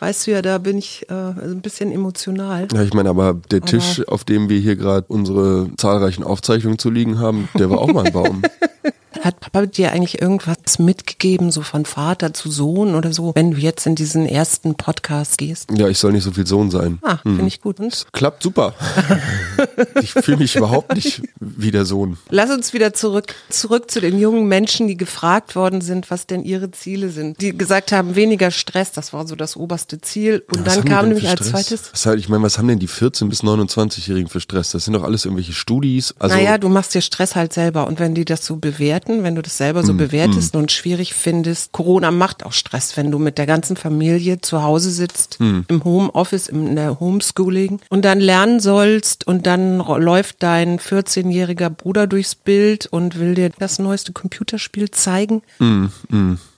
Weißt 0.00 0.26
du 0.26 0.32
ja, 0.32 0.42
da 0.42 0.58
bin 0.58 0.78
ich 0.78 1.06
äh, 1.08 1.14
ein 1.14 1.60
bisschen 1.60 1.92
emotional. 1.92 2.68
Ja, 2.72 2.82
ich 2.82 2.92
meine, 2.92 3.08
aber 3.08 3.34
der 3.50 3.62
Tisch, 3.62 4.06
auf 4.08 4.24
dem 4.24 4.48
wir 4.48 4.58
hier 4.58 4.76
gerade 4.76 5.06
unsere 5.08 5.68
zahlreichen 5.76 6.24
Aufzeichnungen 6.24 6.78
zu 6.78 6.90
liegen 6.90 7.18
haben, 7.18 7.48
der 7.58 7.70
war 7.70 7.78
auch 7.78 7.92
mal 7.92 8.06
ein 8.06 8.12
Baum. 8.12 8.42
Hat 9.24 9.40
Papa 9.40 9.64
dir 9.66 9.92
eigentlich 9.92 10.20
irgendwas 10.20 10.78
mitgegeben, 10.78 11.50
so 11.50 11.62
von 11.62 11.86
Vater 11.86 12.34
zu 12.34 12.50
Sohn 12.50 12.94
oder 12.94 13.12
so, 13.12 13.32
wenn 13.34 13.52
du 13.52 13.56
jetzt 13.56 13.86
in 13.86 13.94
diesen 13.94 14.26
ersten 14.26 14.74
Podcast 14.74 15.38
gehst? 15.38 15.70
Ja, 15.74 15.88
ich 15.88 15.98
soll 15.98 16.12
nicht 16.12 16.24
so 16.24 16.32
viel 16.32 16.46
Sohn 16.46 16.70
sein. 16.70 16.98
Ah, 17.02 17.18
finde 17.22 17.46
ich 17.46 17.60
gut. 17.60 17.80
Und? 17.80 18.06
Klappt 18.12 18.42
super. 18.42 18.74
ich 20.02 20.12
fühle 20.12 20.38
mich 20.38 20.56
überhaupt 20.56 20.94
nicht 20.94 21.22
wie 21.40 21.70
der 21.70 21.84
Sohn. 21.84 22.18
Lass 22.28 22.50
uns 22.50 22.74
wieder 22.74 22.92
zurück, 22.92 23.34
zurück 23.48 23.90
zu 23.90 24.00
den 24.00 24.18
jungen 24.18 24.46
Menschen, 24.46 24.88
die 24.88 24.96
gefragt 24.96 25.56
worden 25.56 25.80
sind, 25.80 26.10
was 26.10 26.26
denn 26.26 26.44
ihre 26.44 26.70
Ziele 26.72 27.08
sind. 27.08 27.40
Die 27.40 27.56
gesagt 27.64 27.92
haben, 27.92 28.14
weniger 28.14 28.50
Stress, 28.50 28.92
das 28.92 29.12
war 29.12 29.26
so 29.26 29.36
das 29.36 29.56
oberste 29.56 30.00
Ziel. 30.00 30.44
Und 30.52 30.66
Was 30.66 30.74
dann 30.76 30.84
kam 30.84 31.08
nämlich 31.08 31.28
als 31.28 31.48
zweites, 31.48 31.90
Was 31.92 32.04
ich 32.16 32.28
meine, 32.28 32.42
was 32.42 32.58
haben 32.58 32.68
denn 32.68 32.78
die 32.78 32.88
14- 32.88 33.28
bis 33.28 33.42
29-Jährigen 33.42 34.28
für 34.28 34.40
Stress? 34.40 34.72
Das 34.72 34.84
sind 34.84 34.92
doch 34.92 35.02
alles 35.04 35.24
irgendwelche 35.24 35.52
Studis. 35.52 36.14
Also, 36.18 36.36
naja, 36.36 36.58
du 36.58 36.68
machst 36.68 36.94
dir 36.94 37.00
Stress 37.00 37.34
halt 37.36 37.52
selber. 37.52 37.86
Und 37.86 38.00
wenn 38.00 38.14
die 38.14 38.24
das 38.24 38.44
so 38.44 38.56
bewerten, 38.56 39.22
wenn 39.22 39.34
du 39.34 39.42
das 39.42 39.56
selber 39.56 39.82
so 39.84 39.94
bewertest 39.94 40.56
und 40.56 40.72
schwierig 40.72 41.14
findest, 41.14 41.72
Corona 41.72 42.10
macht 42.10 42.44
auch 42.44 42.52
Stress, 42.52 42.96
wenn 42.96 43.10
du 43.10 43.18
mit 43.18 43.38
der 43.38 43.46
ganzen 43.46 43.76
Familie 43.76 44.40
zu 44.40 44.62
Hause 44.62 44.90
sitzt, 44.90 45.38
Hm. 45.38 45.64
im 45.68 45.84
Homeoffice, 45.84 46.48
im 46.48 46.64
in 46.66 46.76
der 46.76 46.98
Homeschooling 46.98 47.80
und 47.88 48.04
dann 48.04 48.20
lernen 48.20 48.58
sollst 48.58 49.26
und 49.26 49.46
dann 49.46 49.78
läuft 49.78 50.42
dein 50.42 50.78
14-jähriger 50.80 51.70
Bruder 51.70 52.06
durchs 52.06 52.34
Bild 52.34 52.86
und 52.86 53.18
will 53.18 53.34
dir 53.34 53.50
das 53.58 53.78
neueste 53.78 54.12
Computerspiel 54.12 54.90
zeigen, 54.90 55.42
Hm, 55.58 55.90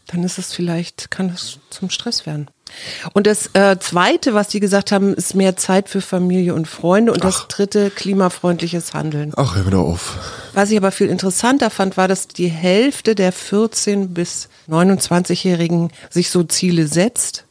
dann 0.06 0.22
ist 0.22 0.38
es 0.38 0.52
vielleicht, 0.52 1.10
kann 1.10 1.30
es 1.30 1.58
zum 1.70 1.90
Stress 1.90 2.26
werden. 2.26 2.48
Und 3.12 3.26
das 3.26 3.50
äh, 3.54 3.78
Zweite, 3.78 4.34
was 4.34 4.48
die 4.48 4.60
gesagt 4.60 4.92
haben, 4.92 5.14
ist 5.14 5.34
mehr 5.34 5.56
Zeit 5.56 5.88
für 5.88 6.00
Familie 6.00 6.54
und 6.54 6.66
Freunde. 6.66 7.12
Und 7.12 7.22
das 7.22 7.46
Dritte, 7.48 7.90
klimafreundliches 7.90 8.92
Handeln. 8.92 9.32
ach, 9.36 9.54
hör 9.56 9.70
doch 9.70 9.84
auf. 9.84 10.18
Was 10.52 10.70
ich 10.70 10.76
aber 10.76 10.90
viel 10.90 11.08
interessanter 11.08 11.70
fand, 11.70 11.96
war, 11.96 12.08
dass 12.08 12.28
die 12.28 12.48
Hälfte 12.48 13.14
der 13.14 13.32
14- 13.32 14.08
bis 14.08 14.48
29-Jährigen 14.68 15.90
sich 16.10 16.30
so 16.30 16.42
Ziele 16.42 16.88
setzt. 16.88 17.44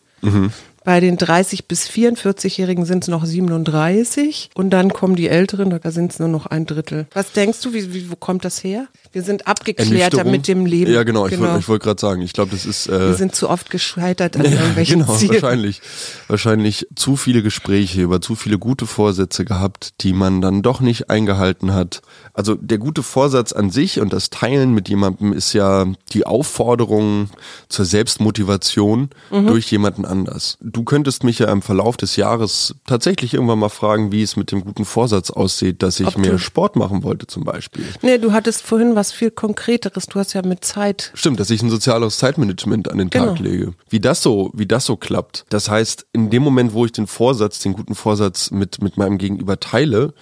Bei 0.86 1.00
den 1.00 1.18
30- 1.18 1.63
bis 1.68 1.88
44-Jährigen 1.89 2.86
sind 2.86 3.04
es 3.04 3.08
noch 3.10 3.25
37 3.25 4.51
und 4.56 4.70
dann 4.70 4.94
kommen 4.94 5.15
die 5.15 5.27
Älteren, 5.27 5.77
da 5.82 5.92
sind 5.92 6.12
es 6.12 6.20
nur 6.20 6.27
noch 6.30 6.46
ein 6.46 6.65
Drittel. 6.65 7.08
Was 7.13 7.32
denkst 7.32 7.60
du, 7.62 7.74
wie, 7.74 7.94
wie, 7.94 8.10
wo 8.12 8.15
kommt 8.15 8.46
das 8.46 8.63
her? 8.63 8.88
Wir 9.12 9.24
sind 9.24 9.48
abgeklärter 9.48 10.24
mit 10.24 10.48
dem 10.48 10.65
Leben. 10.65 10.92
Ja, 10.94 11.04
genau. 11.04 11.27
Ich 11.27 11.39
wollte 11.39 11.58
ich 11.60 11.68
wollte 11.68 11.84
gerade 11.86 12.00
sagen, 12.01 12.22
ich 12.22 12.34
glaube, 12.34 12.51
das 12.51 12.65
ist. 12.65 12.88
Äh, 12.88 13.00
Wir 13.10 13.13
sind 13.15 13.36
zu 13.36 13.50
oft 13.50 13.70
gescheitert 13.70 14.36
an 14.38 14.46
ja, 14.46 14.51
irgendwelchen 14.51 15.00
genau, 15.01 15.15
Zielen. 15.15 15.34
wahrscheinlich. 15.42 15.82
Wahrscheinlich 16.27 16.88
zu 16.96 17.15
viele 17.15 17.42
Gespräche 17.42 18.01
über 18.01 18.22
zu 18.22 18.36
viele 18.36 18.58
gute 18.60 18.86
Vorsätze 18.86 19.44
gehabt, 19.46 19.94
die 20.01 20.13
man 20.13 20.42
dann 20.42 20.62
doch 20.62 20.82
nicht 20.82 21.10
eingehalten 21.10 21.74
hat. 21.74 22.01
Also 22.34 22.56
der 22.56 22.77
gute 22.77 23.04
Vorsatz 23.04 23.54
an 23.54 23.70
sich 23.72 24.00
und 24.00 24.13
das 24.13 24.30
Teilen 24.30 24.74
mit 24.74 24.89
jemandem 24.89 25.34
ist 25.34 25.54
ja 25.54 25.86
die 26.13 26.25
Aufforderung 26.25 27.30
zur 27.70 27.86
Selbstmotivation 27.86 29.10
Mhm. 29.32 29.48
durch 29.48 29.72
jemanden 29.72 30.06
anders. 30.06 30.58
Du 30.75 30.84
könntest 30.84 31.24
mich 31.24 31.39
ja 31.39 31.50
im 31.53 31.62
Verlauf 31.62 31.96
des 31.96 32.17
Jahres 32.17 32.75
tatsächlich 32.86 33.34
irgendwann 33.34 33.60
mal 33.60 33.70
fragen, 33.70 34.12
wie 34.12 34.22
es 34.22 34.36
mit 34.36 34.51
dem 34.51 34.62
guten 34.65 34.84
Vorsatz 34.84 35.29
aussieht, 35.32 35.82
dass 35.82 36.01
ich 36.01 36.08
Ob 36.08 36.17
mehr 36.17 36.38
Sport 36.38 36.75
machen 36.75 37.01
wollte 37.03 37.27
zum 37.27 37.46
Beispiel. 37.46 37.86
Nee, 38.01 38.17
du 38.17 38.34
hattest 38.34 38.62
vorhin 38.62 38.94
was 38.94 39.13
viel 39.13 39.32
Konkreteres. 39.32 40.08
Du 40.08 40.20
hast 40.20 40.34
ja 40.34 40.41
mit 40.41 40.65
Zeit. 40.65 41.12
Stimmt, 41.13 41.39
dass 41.39 41.50
ich 41.50 41.62
ein 41.63 41.70
soziales 41.70 42.17
Zeitmanagement 42.17 42.91
an 42.91 42.98
den 42.98 43.10
Tag 43.10 43.38
Genau. 43.38 43.50
lege. 43.50 43.74
Wie 43.88 44.01
das 44.01 44.22
so, 44.22 44.51
wie 44.53 44.65
das 44.65 44.86
so 44.86 44.98
klappt. 44.98 45.46
Das 45.48 45.70
heißt, 45.70 46.08
in 46.12 46.29
dem 46.29 46.44
Moment, 46.44 46.74
wo 46.74 46.84
ich 46.86 46.91
den 46.91 47.08
Vorsatz, 47.08 47.60
den 47.60 47.72
guten 47.72 47.96
Vorsatz 47.96 48.51
mit, 48.51 48.82
mit 48.82 48.98
meinem 48.98 49.17
Gegenüber 49.17 49.58
teile, 49.62 50.13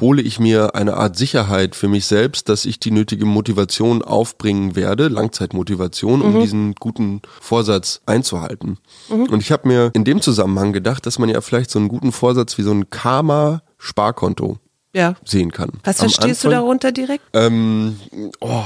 hole 0.00 0.22
ich 0.22 0.40
mir 0.40 0.74
eine 0.74 0.96
Art 0.96 1.16
Sicherheit 1.16 1.74
für 1.74 1.88
mich 1.88 2.06
selbst, 2.06 2.48
dass 2.48 2.64
ich 2.64 2.80
die 2.80 2.90
nötige 2.90 3.24
Motivation 3.24 4.02
aufbringen 4.02 4.74
werde, 4.74 5.08
Langzeitmotivation, 5.08 6.22
um 6.22 6.40
diesen 6.40 6.74
guten 6.74 7.22
Vorsatz 7.40 8.00
einzuhalten. 8.06 8.78
Und 9.08 9.40
ich 9.40 9.52
habe 9.52 9.68
mir 9.68 9.90
in 9.94 10.04
dem 10.04 10.20
Zusammenhang 10.20 10.72
gedacht, 10.72 11.06
dass 11.06 11.18
man 11.18 11.28
ja 11.28 11.40
vielleicht 11.40 11.70
so 11.70 11.78
einen 11.78 11.88
guten 11.88 12.12
Vorsatz 12.12 12.58
wie 12.58 12.62
so 12.62 12.72
ein 12.72 12.90
Karma-Sparkonto 12.90 14.58
Ja. 14.94 15.14
sehen 15.24 15.52
kann. 15.52 15.70
Was 15.84 16.00
Am 16.00 16.10
verstehst 16.10 16.44
du 16.44 16.48
Anfang- 16.48 16.60
darunter 16.62 16.92
direkt? 16.92 17.24
ähm, 17.32 17.96
oh, 18.40 18.64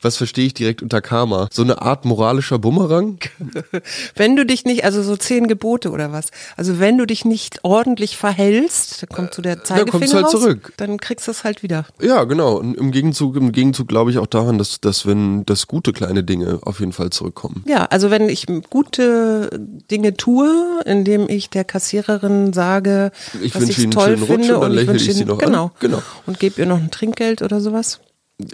was 0.00 0.16
verstehe 0.16 0.46
ich 0.46 0.54
direkt 0.54 0.80
unter 0.82 1.02
Karma? 1.02 1.48
So 1.52 1.60
eine 1.62 1.82
Art 1.82 2.04
moralischer 2.06 2.58
Bumerang? 2.58 3.18
Wenn 4.14 4.34
du 4.36 4.46
dich 4.46 4.64
nicht, 4.64 4.84
also 4.84 5.02
so 5.02 5.16
zehn 5.16 5.46
Gebote 5.46 5.90
oder 5.90 6.10
was, 6.12 6.28
also 6.56 6.78
wenn 6.80 6.96
du 6.96 7.04
dich 7.06 7.24
nicht 7.26 7.64
ordentlich 7.64 8.16
verhältst, 8.16 9.02
dann 9.02 9.08
kommt 9.10 9.34
so 9.34 9.42
der 9.42 9.62
Zeigefinger 9.64 9.90
kommt's 9.90 10.14
halt 10.14 10.24
raus, 10.26 10.30
zurück. 10.32 10.72
dann 10.78 10.98
kriegst 10.98 11.26
du 11.26 11.32
es 11.32 11.44
halt 11.44 11.62
wieder. 11.62 11.84
Ja, 12.00 12.24
genau. 12.24 12.56
Und 12.56 12.74
im 12.76 12.90
Gegenzug, 12.90 13.36
im 13.36 13.52
Gegenzug 13.52 13.88
glaube 13.88 14.10
ich 14.10 14.18
auch 14.18 14.26
daran, 14.26 14.56
dass, 14.56 14.80
dass 14.80 15.04
wenn 15.06 15.44
das 15.44 15.66
gute 15.66 15.92
kleine 15.92 16.24
Dinge 16.24 16.60
auf 16.62 16.80
jeden 16.80 16.92
Fall 16.92 17.10
zurückkommen. 17.10 17.64
Ja, 17.66 17.84
also 17.86 18.10
wenn 18.10 18.28
ich 18.28 18.46
gute 18.70 19.50
Dinge 19.90 20.14
tue, 20.16 20.80
indem 20.86 21.28
ich 21.28 21.50
der 21.50 21.64
Kassiererin 21.64 22.52
sage, 22.52 23.10
Ich 23.42 23.54
was 23.54 23.62
wünsche 23.62 23.72
ich 23.72 23.78
Ihnen 23.84 23.90
toll 23.92 24.04
einen 24.06 24.16
schönen 24.18 24.30
Rutsch 24.30 24.40
finde 24.46 24.54
und 24.56 24.62
dann 24.62 24.72
lächle 24.72 24.92
wünsche 24.92 25.10
ich 25.10 25.16
sie 25.16 25.22
Ihnen- 25.22 25.30
an. 25.32 25.38
Genau, 25.58 25.70
Genau. 25.80 26.02
und 26.26 26.38
gebe 26.38 26.60
ihr 26.60 26.66
noch 26.66 26.78
ein 26.78 26.90
Trinkgeld 26.90 27.42
oder 27.42 27.60
sowas. 27.60 28.00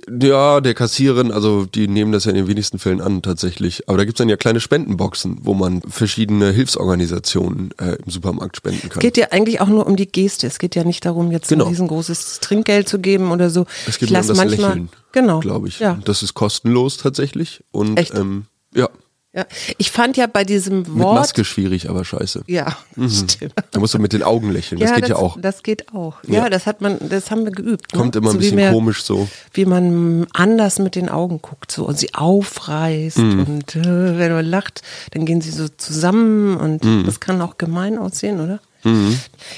Ja, 0.08 0.62
der 0.62 0.72
Kassiererin, 0.72 1.30
also 1.30 1.66
die 1.66 1.88
nehmen 1.88 2.10
das 2.10 2.24
ja 2.24 2.30
in 2.30 2.36
den 2.36 2.48
wenigsten 2.48 2.78
Fällen 2.78 3.02
an 3.02 3.20
tatsächlich. 3.20 3.86
Aber 3.86 3.98
da 3.98 4.06
gibt's 4.06 4.16
dann 4.16 4.30
ja 4.30 4.36
kleine 4.38 4.58
Spendenboxen, 4.60 5.40
wo 5.42 5.52
man 5.52 5.82
verschiedene 5.82 6.52
Hilfsorganisationen 6.52 7.70
äh, 7.78 7.96
im 8.02 8.10
Supermarkt 8.10 8.56
spenden 8.56 8.88
kann. 8.88 8.98
Es 8.98 9.00
geht 9.00 9.18
ja 9.18 9.26
eigentlich 9.30 9.60
auch 9.60 9.66
nur 9.68 9.86
um 9.86 9.96
die 9.96 10.06
Geste. 10.10 10.46
Es 10.46 10.58
geht 10.58 10.74
ja 10.74 10.84
nicht 10.84 11.04
darum, 11.04 11.30
jetzt 11.32 11.48
Genau. 11.48 11.64
ein 11.66 11.68
riesengroßes 11.70 12.40
Trinkgeld 12.40 12.88
zu 12.88 12.98
geben 12.98 13.30
oder 13.30 13.50
so. 13.50 13.66
es 13.86 13.98
geht 13.98 14.08
ich 14.08 14.12
nur 14.12 14.22
um 14.22 14.26
das 14.28 14.36
manchmal, 14.38 14.70
Lächeln, 14.70 14.88
genau, 15.12 15.40
glaube 15.40 15.68
ich. 15.68 15.80
Ja. 15.80 15.98
Das 16.04 16.22
ist 16.22 16.32
kostenlos 16.32 16.96
tatsächlich. 16.96 17.62
Und 17.70 17.98
Echt? 17.98 18.14
Ähm, 18.14 18.46
ja, 18.74 18.88
Ja. 19.34 19.46
Ich 19.78 19.90
fand 19.90 20.16
ja 20.16 20.26
bei 20.28 20.44
diesem 20.44 20.78
mit 20.78 20.98
Wort. 20.98 21.16
Maske 21.16 21.44
schwierig, 21.44 21.90
aber 21.90 22.04
scheiße. 22.04 22.44
Ja, 22.46 22.76
stimmt. 23.08 23.54
Da 23.72 23.80
musst 23.80 23.92
du 23.94 23.98
mit 23.98 24.12
den 24.12 24.22
Augen 24.22 24.50
lächeln. 24.52 24.80
Das 24.80 24.94
geht 24.94 25.08
ja 25.08 25.16
auch. 25.16 25.36
Das 25.40 25.62
geht 25.64 25.92
auch. 25.92 26.16
Ja, 26.26 26.44
Ja. 26.44 26.50
das 26.50 26.66
hat 26.66 26.80
man, 26.80 26.98
das 27.08 27.30
haben 27.32 27.44
wir 27.44 27.50
geübt. 27.52 27.92
ne? 27.92 27.98
Kommt 27.98 28.14
immer 28.14 28.28
ein 28.28 28.32
So 28.34 28.38
wie 28.38 28.42
bisschen 28.42 28.56
mehr- 28.56 28.70
komisch 28.72 29.02
so. 29.02 29.28
Wie 29.52 29.64
man 29.64 30.26
anders 30.32 30.78
mit 30.78 30.94
den 30.94 31.08
Augen 31.08 31.42
guckt, 31.42 31.72
so 31.72 31.84
und 31.84 31.98
sie 31.98 32.14
aufreißt 32.14 33.18
Mhm. 33.18 33.40
und 33.44 33.76
äh, 33.76 34.18
wenn 34.18 34.32
man 34.32 34.46
lacht, 34.46 34.82
dann 35.10 35.26
gehen 35.26 35.40
sie 35.40 35.50
so 35.50 35.66
zusammen 35.68 36.56
und 36.56 36.84
Mhm. 36.84 37.02
das 37.04 37.18
kann 37.18 37.40
auch 37.42 37.58
gemein 37.58 37.98
aussehen, 37.98 38.40
oder? 38.40 38.60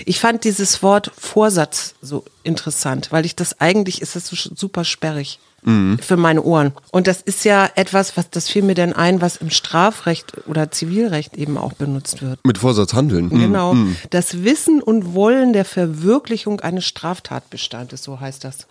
Ich 0.04 0.20
fand 0.20 0.44
dieses 0.44 0.84
Wort 0.84 1.10
Vorsatz 1.18 1.96
so 2.00 2.24
interessant, 2.44 3.08
weil 3.10 3.26
ich 3.26 3.34
das 3.34 3.60
eigentlich 3.60 4.00
ist 4.00 4.14
das 4.14 4.28
so 4.28 4.36
super 4.54 4.84
sperrig 4.84 5.40
Mhm. 5.66 5.98
für 5.98 6.16
meine 6.16 6.42
Ohren. 6.42 6.72
Und 6.92 7.06
das 7.06 7.20
ist 7.20 7.44
ja 7.44 7.68
etwas, 7.74 8.16
was 8.16 8.30
das 8.30 8.48
fiel 8.48 8.62
mir 8.62 8.74
dann 8.74 8.92
ein, 8.94 9.20
was 9.20 9.36
im 9.36 9.50
Strafrecht 9.50 10.32
oder 10.46 10.70
Zivilrecht 10.70 11.36
eben 11.36 11.58
auch 11.58 11.74
benutzt 11.74 12.22
wird. 12.22 12.38
Mit 12.44 12.56
Vorsatz 12.58 12.94
handeln. 12.94 13.26
Mhm. 13.26 13.38
Genau. 13.40 13.76
Das 14.10 14.42
Wissen 14.44 14.80
und 14.80 15.12
Wollen 15.14 15.52
der 15.52 15.64
Verwirklichung 15.64 16.60
eines 16.60 16.84
Straftatbestandes, 16.86 18.02
so 18.02 18.20
heißt 18.20 18.44
das. 18.44 18.66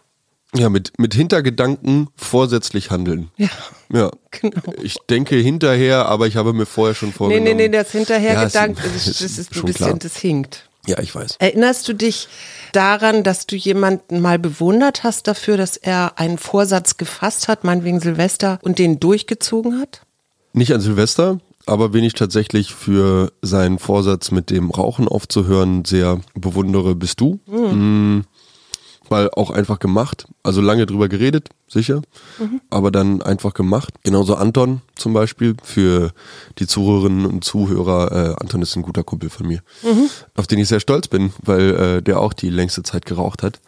Ja, 0.56 0.70
mit, 0.70 0.94
mit 0.98 1.14
Hintergedanken 1.14 2.08
vorsätzlich 2.16 2.90
handeln. 2.92 3.30
Ja. 3.38 3.50
Ja. 3.92 4.12
Genau. 4.42 4.62
Ich 4.84 4.98
denke 5.10 5.38
hinterher, 5.38 6.08
aber 6.08 6.28
ich 6.28 6.36
habe 6.36 6.52
mir 6.52 6.66
vorher 6.66 6.94
schon 6.94 7.10
Nee, 7.10 7.14
vorgenommen. 7.16 7.44
nee, 7.46 7.54
nee, 7.54 7.70
das 7.70 7.92
Hinterhergedankt, 7.92 8.80
Ja, 8.80 8.84
das, 8.94 9.08
ist- 9.08 9.22
das 9.22 9.38
ist 9.38 9.52
ein 9.56 9.62
bisschen, 9.64 9.74
klar. 9.86 9.94
das 9.98 10.18
hinkt. 10.18 10.70
Ja, 10.88 11.00
ich 11.00 11.14
weiß. 11.14 11.38
Erinnerst 11.40 11.88
du 11.88 11.94
dich 11.94 12.28
daran, 12.72 13.24
dass 13.24 13.48
du 13.48 13.56
jemanden 13.56 14.22
mal 14.22 14.40
bewundert 14.40 15.04
hast 15.04 15.28
dafür, 15.28 15.58
dass 15.58 15.78
er 15.78 16.20
einen 16.20 16.38
Vorsatz 16.38 16.98
gefasst 16.98 17.48
hat, 17.48 17.64
meinetwegen 17.64 18.00
Silvester, 18.00 18.60
und 18.62 18.80
den 18.80 19.00
durchgezogen 19.00 19.80
hat? 19.80 20.02
Nicht 20.54 20.74
an 20.74 20.82
Silvester, 20.82 21.40
aber 21.66 21.94
wen 21.94 22.04
ich 22.04 22.14
tatsächlich 22.14 22.74
für 22.74 23.32
seinen 23.42 23.80
Vorsatz 23.80 24.32
mit 24.32 24.50
dem 24.50 24.70
Rauchen 24.70 25.08
aufzuhören 25.08 25.84
sehr 25.86 26.22
bewundere, 26.36 26.96
bist 26.96 27.20
du. 27.20 27.40
Mm, 27.48 28.22
Weil 29.10 29.30
auch 29.32 29.52
einfach 29.52 29.80
gemacht. 29.80 30.28
Also 30.44 30.62
lange 30.62 30.86
drüber 30.86 31.08
geredet, 31.10 31.50
sicher. 31.68 32.02
Aber 32.70 32.92
dann 32.92 33.22
einfach 33.22 33.54
gemacht. 33.54 33.94
Genauso 34.04 34.36
Anton 34.36 34.82
zum 34.96 35.14
Beispiel. 35.14 35.56
Für 35.64 36.12
die 36.60 36.68
Zuhörerinnen 36.68 37.26
und 37.26 37.44
Zuhörer. 37.44 38.12
Äh, 38.12 38.36
Anton 38.42 38.62
ist 38.62 38.76
ein 38.76 38.82
guter 38.82 39.04
Kumpel 39.04 39.30
von 39.30 39.48
mir. 39.48 39.62
Auf 40.36 40.48
den 40.48 40.60
ich 40.60 40.68
sehr 40.68 40.80
stolz 40.80 41.08
bin, 41.08 41.34
weil 41.44 41.76
äh, 41.76 42.02
der 42.02 42.20
auch 42.20 42.34
die 42.34 42.50
längste 42.50 42.84
Zeit 42.84 43.06
geraucht 43.06 43.44
hat. 43.44 43.60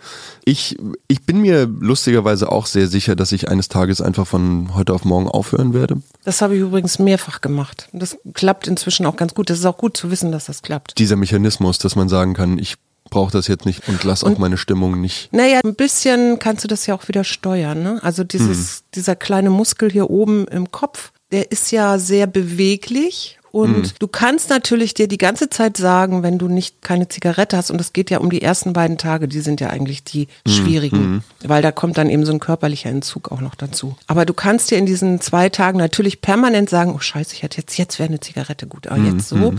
Ich, 0.46 0.78
ich 1.08 1.24
bin 1.26 1.42
mir 1.42 1.66
lustigerweise 1.66 2.52
auch 2.52 2.66
sehr 2.66 2.88
sicher, 2.88 3.16
dass 3.16 3.32
ich 3.32 3.50
eines 3.50 3.68
Tages 3.70 4.02
einfach 4.02 4.28
von 4.28 4.74
heute 4.76 4.94
auf 4.94 5.06
morgen 5.06 5.28
aufhören 5.28 5.74
werde. 5.74 6.02
Das 6.24 6.42
habe 6.42 6.56
ich 6.56 6.62
übrigens 6.62 7.00
mehrfach 7.00 7.42
gemacht. 7.42 7.90
Das 7.94 8.18
klappt 8.34 8.68
inzwischen 8.68 9.06
auch 9.06 9.16
ganz 9.16 9.34
gut. 9.34 9.50
Das 9.50 9.60
ist 9.60 9.66
auch 9.66 9.78
gut 9.78 9.98
zu 9.98 10.12
wissen, 10.12 10.32
dass 10.32 10.46
das 10.46 10.62
klappt. 10.62 10.98
dieser 10.98 11.16
Mechanismus, 11.16 11.78
dass 11.78 11.96
man 11.96 12.10
sagen 12.10 12.34
kann, 12.34 12.58
ich 12.58 12.76
brauche 13.10 13.32
das 13.32 13.48
jetzt 13.48 13.66
nicht 13.66 13.88
und 13.88 14.04
lass 14.04 14.24
auch 14.24 14.38
meine 14.38 14.58
Stimmung 14.58 15.00
nicht. 15.00 15.32
Naja, 15.34 15.60
ein 15.64 15.76
bisschen 15.76 16.40
kannst 16.40 16.64
du 16.64 16.68
das 16.68 16.86
ja 16.88 16.96
auch 16.96 17.08
wieder 17.08 17.24
steuern. 17.24 17.84
Ne? 17.84 18.00
Also 18.04 18.24
dieses, 18.24 18.84
dieser 18.94 19.16
kleine 19.16 19.50
Muskel 19.50 19.92
hier 19.92 20.10
oben 20.10 20.48
im 20.48 20.72
Kopf, 20.72 21.12
der 21.32 21.52
ist 21.52 21.72
ja 21.72 21.98
sehr 22.00 22.28
beweglich 22.28 23.40
Und 23.58 24.02
du 24.02 24.08
kannst 24.08 24.50
natürlich 24.50 24.94
dir 24.94 25.08
die 25.08 25.18
ganze 25.18 25.50
Zeit 25.50 25.78
sagen, 25.78 26.22
wenn 26.22 26.38
du 26.38 26.48
nicht 26.48 26.82
keine 26.82 27.08
Zigarette 27.08 27.58
hast, 27.58 27.72
und 27.72 27.82
es 27.82 27.94
geht 27.94 28.10
ja 28.10 28.20
um 28.20 28.30
die 28.30 28.42
ersten 28.42 28.74
beiden 28.74 28.98
Tage, 28.98 29.28
die 29.28 29.40
sind 29.40 29.62
ja 29.62 29.70
eigentlich 29.70 30.04
die 30.04 30.28
schwierigen, 30.48 31.24
weil 31.44 31.62
da 31.62 31.72
kommt 31.72 31.98
dann 31.98 32.10
eben 32.10 32.26
so 32.26 32.32
ein 32.32 32.40
körperlicher 32.40 32.90
Entzug 32.90 33.32
auch 33.32 33.42
noch 33.42 33.56
dazu. 33.56 33.96
Aber 34.06 34.26
du 34.26 34.34
kannst 34.34 34.70
dir 34.70 34.78
in 34.78 34.86
diesen 34.86 35.22
zwei 35.22 35.50
Tagen 35.50 35.80
natürlich 35.80 36.22
permanent 36.22 36.70
sagen, 36.70 36.94
oh 36.96 37.00
scheiße, 37.00 37.34
ich 37.34 37.44
hätte 37.44 37.58
jetzt, 37.58 37.78
jetzt 37.78 38.00
wäre 38.00 38.10
eine 38.10 38.20
Zigarette 38.20 38.68
gut, 38.68 38.88
aber 38.88 39.02
jetzt 39.02 39.30
so. 39.30 39.54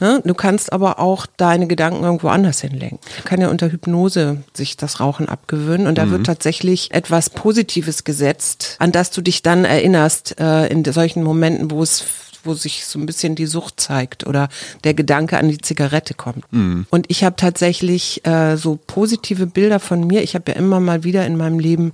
Ne? 0.00 0.22
Du 0.24 0.34
kannst 0.34 0.72
aber 0.72 0.98
auch 0.98 1.26
deine 1.36 1.66
Gedanken 1.66 2.04
irgendwo 2.04 2.28
anders 2.28 2.60
hinlenken. 2.60 2.98
Man 3.16 3.24
kann 3.24 3.40
ja 3.40 3.48
unter 3.48 3.70
Hypnose 3.70 4.42
sich 4.52 4.76
das 4.76 5.00
Rauchen 5.00 5.28
abgewöhnen 5.28 5.86
und 5.86 5.96
da 5.96 6.10
wird 6.10 6.26
tatsächlich 6.26 6.92
etwas 6.92 7.30
Positives 7.30 8.04
gesetzt, 8.04 8.76
an 8.78 8.92
das 8.92 9.10
du 9.10 9.22
dich 9.22 9.42
dann 9.42 9.64
erinnerst 9.64 10.38
äh, 10.38 10.66
in 10.66 10.84
solchen 10.84 11.22
Momenten, 11.22 11.70
wo 11.70 11.82
es 11.82 12.04
wo 12.44 12.54
sich 12.54 12.86
so 12.86 12.98
ein 12.98 13.06
bisschen 13.06 13.34
die 13.34 13.46
Sucht 13.46 13.80
zeigt 13.80 14.26
oder 14.26 14.48
der 14.84 14.94
Gedanke 14.94 15.38
an 15.38 15.48
die 15.48 15.58
Zigarette 15.58 16.14
kommt. 16.14 16.44
Und 16.90 17.06
ich 17.08 17.24
habe 17.24 17.36
tatsächlich 17.36 18.24
äh, 18.26 18.56
so 18.56 18.78
positive 18.86 19.46
Bilder 19.46 19.80
von 19.80 20.06
mir. 20.06 20.22
Ich 20.22 20.34
habe 20.34 20.52
ja 20.52 20.56
immer 20.56 20.80
mal 20.80 21.04
wieder 21.04 21.26
in 21.26 21.36
meinem 21.36 21.58
Leben 21.58 21.92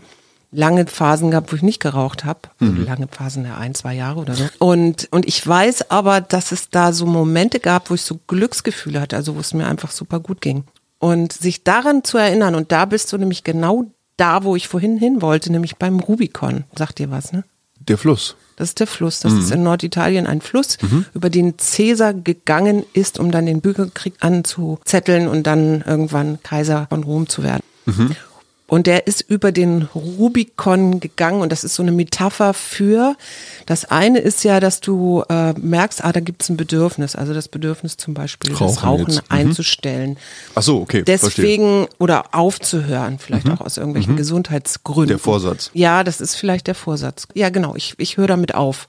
lange 0.55 0.87
Phasen 0.87 1.31
gehabt, 1.31 1.53
wo 1.53 1.57
ich 1.57 1.63
nicht 1.63 1.81
geraucht 1.81 2.25
habe. 2.25 2.41
Also 2.61 2.83
lange 2.83 3.09
Phasen, 3.09 3.45
ja 3.45 3.57
ein, 3.57 3.75
zwei 3.75 3.95
Jahre 3.95 4.21
oder 4.21 4.35
so. 4.35 4.45
Und, 4.59 5.09
und 5.11 5.27
ich 5.27 5.45
weiß 5.47 5.91
aber, 5.91 6.21
dass 6.21 6.53
es 6.53 6.71
da 6.71 6.93
so 6.93 7.07
Momente 7.07 7.61
gab, 7.61 7.91
wo 7.91 7.95
ich 7.95 8.03
so 8.03 8.21
Glücksgefühle 8.27 9.01
hatte, 9.01 9.17
also 9.17 9.35
wo 9.35 9.41
es 9.41 9.53
mir 9.53 9.67
einfach 9.67 9.91
super 9.91 10.21
gut 10.21 10.41
ging. 10.41 10.65
Und 10.99 11.33
sich 11.33 11.65
daran 11.65 12.05
zu 12.05 12.19
erinnern, 12.19 12.55
und 12.55 12.73
da 12.73 12.85
bist 12.85 13.13
du 13.13 13.19
nämlich 13.19 13.45
genau 13.45 13.87
da, 14.17 14.45
wo 14.45 14.57
ich 14.57 14.69
vorhin 14.69 14.97
hin 14.97 15.21
wollte, 15.21 15.51
nämlich 15.51 15.77
beim 15.77 15.99
Rubicon. 16.01 16.65
Sagt 16.77 16.99
dir 16.99 17.11
was, 17.11 17.33
ne? 17.33 17.45
Der 17.81 17.99
Fluss. 17.99 18.37
Das 18.57 18.69
ist 18.69 18.81
der 18.81 18.87
Fluss. 18.87 19.21
Das 19.21 19.33
ist 19.41 19.51
in 19.51 19.63
Norditalien 19.63 20.27
ein 20.27 20.41
Fluss, 20.41 20.79
über 21.15 21.29
den 21.31 21.57
Caesar 21.57 22.15
gegangen 22.15 22.85
ist, 22.93 23.19
um 23.19 23.31
dann 23.31 23.47
den 23.47 23.61
Bürgerkrieg 23.61 24.15
anzuzetteln 24.21 25.29
und 25.29 25.45
dann 25.47 25.83
irgendwann 25.87 26.39
Kaiser 26.43 26.87
von 26.89 27.03
Rom 27.03 27.29
zu 27.29 27.43
werden. 27.43 27.63
Und 28.75 28.89
der 28.89 29.07
ist 29.07 29.21
über 29.21 29.53
den 29.53 29.83
Rubikon 29.95 30.99
gegangen 30.99 31.43
und 31.43 31.53
das 31.53 31.63
ist 31.63 31.77
so 31.77 31.83
eine 31.85 31.93
Metapher 31.93 32.55
für, 32.55 33.15
das 33.67 33.85
eine 33.85 34.19
ist 34.19 34.43
ja, 34.43 34.59
dass 34.59 34.81
du 34.81 35.23
äh, 35.29 35.53
merkst, 35.53 36.05
ah, 36.05 36.11
da 36.11 36.19
gibt 36.19 36.43
es 36.43 36.49
ein 36.49 36.57
Bedürfnis, 36.57 37.15
also 37.15 37.33
das 37.33 37.47
Bedürfnis 37.47 37.99
zum 37.99 38.15
Beispiel, 38.15 38.51
das 38.51 38.61
Rauchen 38.61 38.85
Rauchen 38.85 39.13
jetzt. 39.13 39.31
Mhm. 39.31 39.37
einzustellen. 39.39 40.17
Ach 40.57 40.63
so, 40.63 40.81
okay. 40.81 41.05
verstehe. 41.07 41.45
Deswegen 41.45 41.87
oder 42.01 42.35
aufzuhören, 42.35 43.21
vielleicht 43.21 43.49
auch 43.49 43.61
aus 43.61 43.77
irgendwelchen 43.77 44.17
Gesundheitsgründen. 44.17 45.07
Der 45.07 45.19
Vorsatz. 45.21 45.71
Ja, 45.73 46.03
das 46.03 46.21
ist 46.21 46.35
vielleicht 46.35 46.67
der 46.67 46.75
Vorsatz. 46.75 47.29
Ja, 47.35 47.51
genau, 47.51 47.77
ich, 47.77 47.95
ich 47.99 48.17
höre 48.17 48.27
damit 48.27 48.57
auf. 48.57 48.89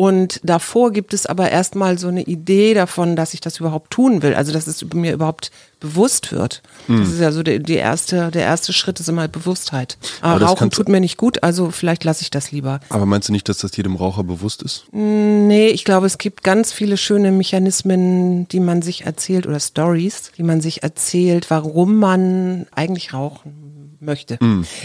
Und 0.00 0.38
davor 0.44 0.92
gibt 0.92 1.12
es 1.12 1.26
aber 1.26 1.50
erstmal 1.50 1.98
so 1.98 2.06
eine 2.06 2.22
Idee 2.22 2.72
davon, 2.72 3.16
dass 3.16 3.34
ich 3.34 3.40
das 3.40 3.58
überhaupt 3.58 3.90
tun 3.90 4.22
will. 4.22 4.32
Also, 4.32 4.52
dass 4.52 4.68
es 4.68 4.84
mir 4.94 5.12
überhaupt 5.12 5.50
bewusst 5.80 6.30
wird. 6.30 6.62
Hm. 6.86 7.00
Das 7.00 7.08
ist 7.08 7.18
ja 7.18 7.32
so 7.32 7.42
der, 7.42 7.58
die 7.58 7.74
erste, 7.74 8.30
der 8.30 8.42
erste 8.42 8.72
Schritt 8.72 9.00
ist 9.00 9.08
immer 9.08 9.26
Bewusstheit. 9.26 9.98
Aber 10.20 10.40
Rauchen 10.46 10.70
tut 10.70 10.88
mir 10.88 11.00
nicht 11.00 11.16
gut, 11.16 11.42
also 11.42 11.72
vielleicht 11.72 12.04
lasse 12.04 12.22
ich 12.22 12.30
das 12.30 12.52
lieber. 12.52 12.78
Aber 12.90 13.06
meinst 13.06 13.28
du 13.28 13.32
nicht, 13.32 13.48
dass 13.48 13.58
das 13.58 13.76
jedem 13.76 13.96
Raucher 13.96 14.22
bewusst 14.22 14.62
ist? 14.62 14.84
Nee, 14.92 15.66
ich 15.66 15.84
glaube, 15.84 16.06
es 16.06 16.18
gibt 16.18 16.44
ganz 16.44 16.72
viele 16.72 16.96
schöne 16.96 17.32
Mechanismen, 17.32 18.46
die 18.46 18.60
man 18.60 18.82
sich 18.82 19.04
erzählt 19.04 19.48
oder 19.48 19.58
Stories, 19.58 20.30
die 20.38 20.44
man 20.44 20.60
sich 20.60 20.84
erzählt, 20.84 21.50
warum 21.50 21.96
man 21.96 22.66
eigentlich 22.72 23.12
rauchen 23.12 23.67
möchte. 24.00 24.38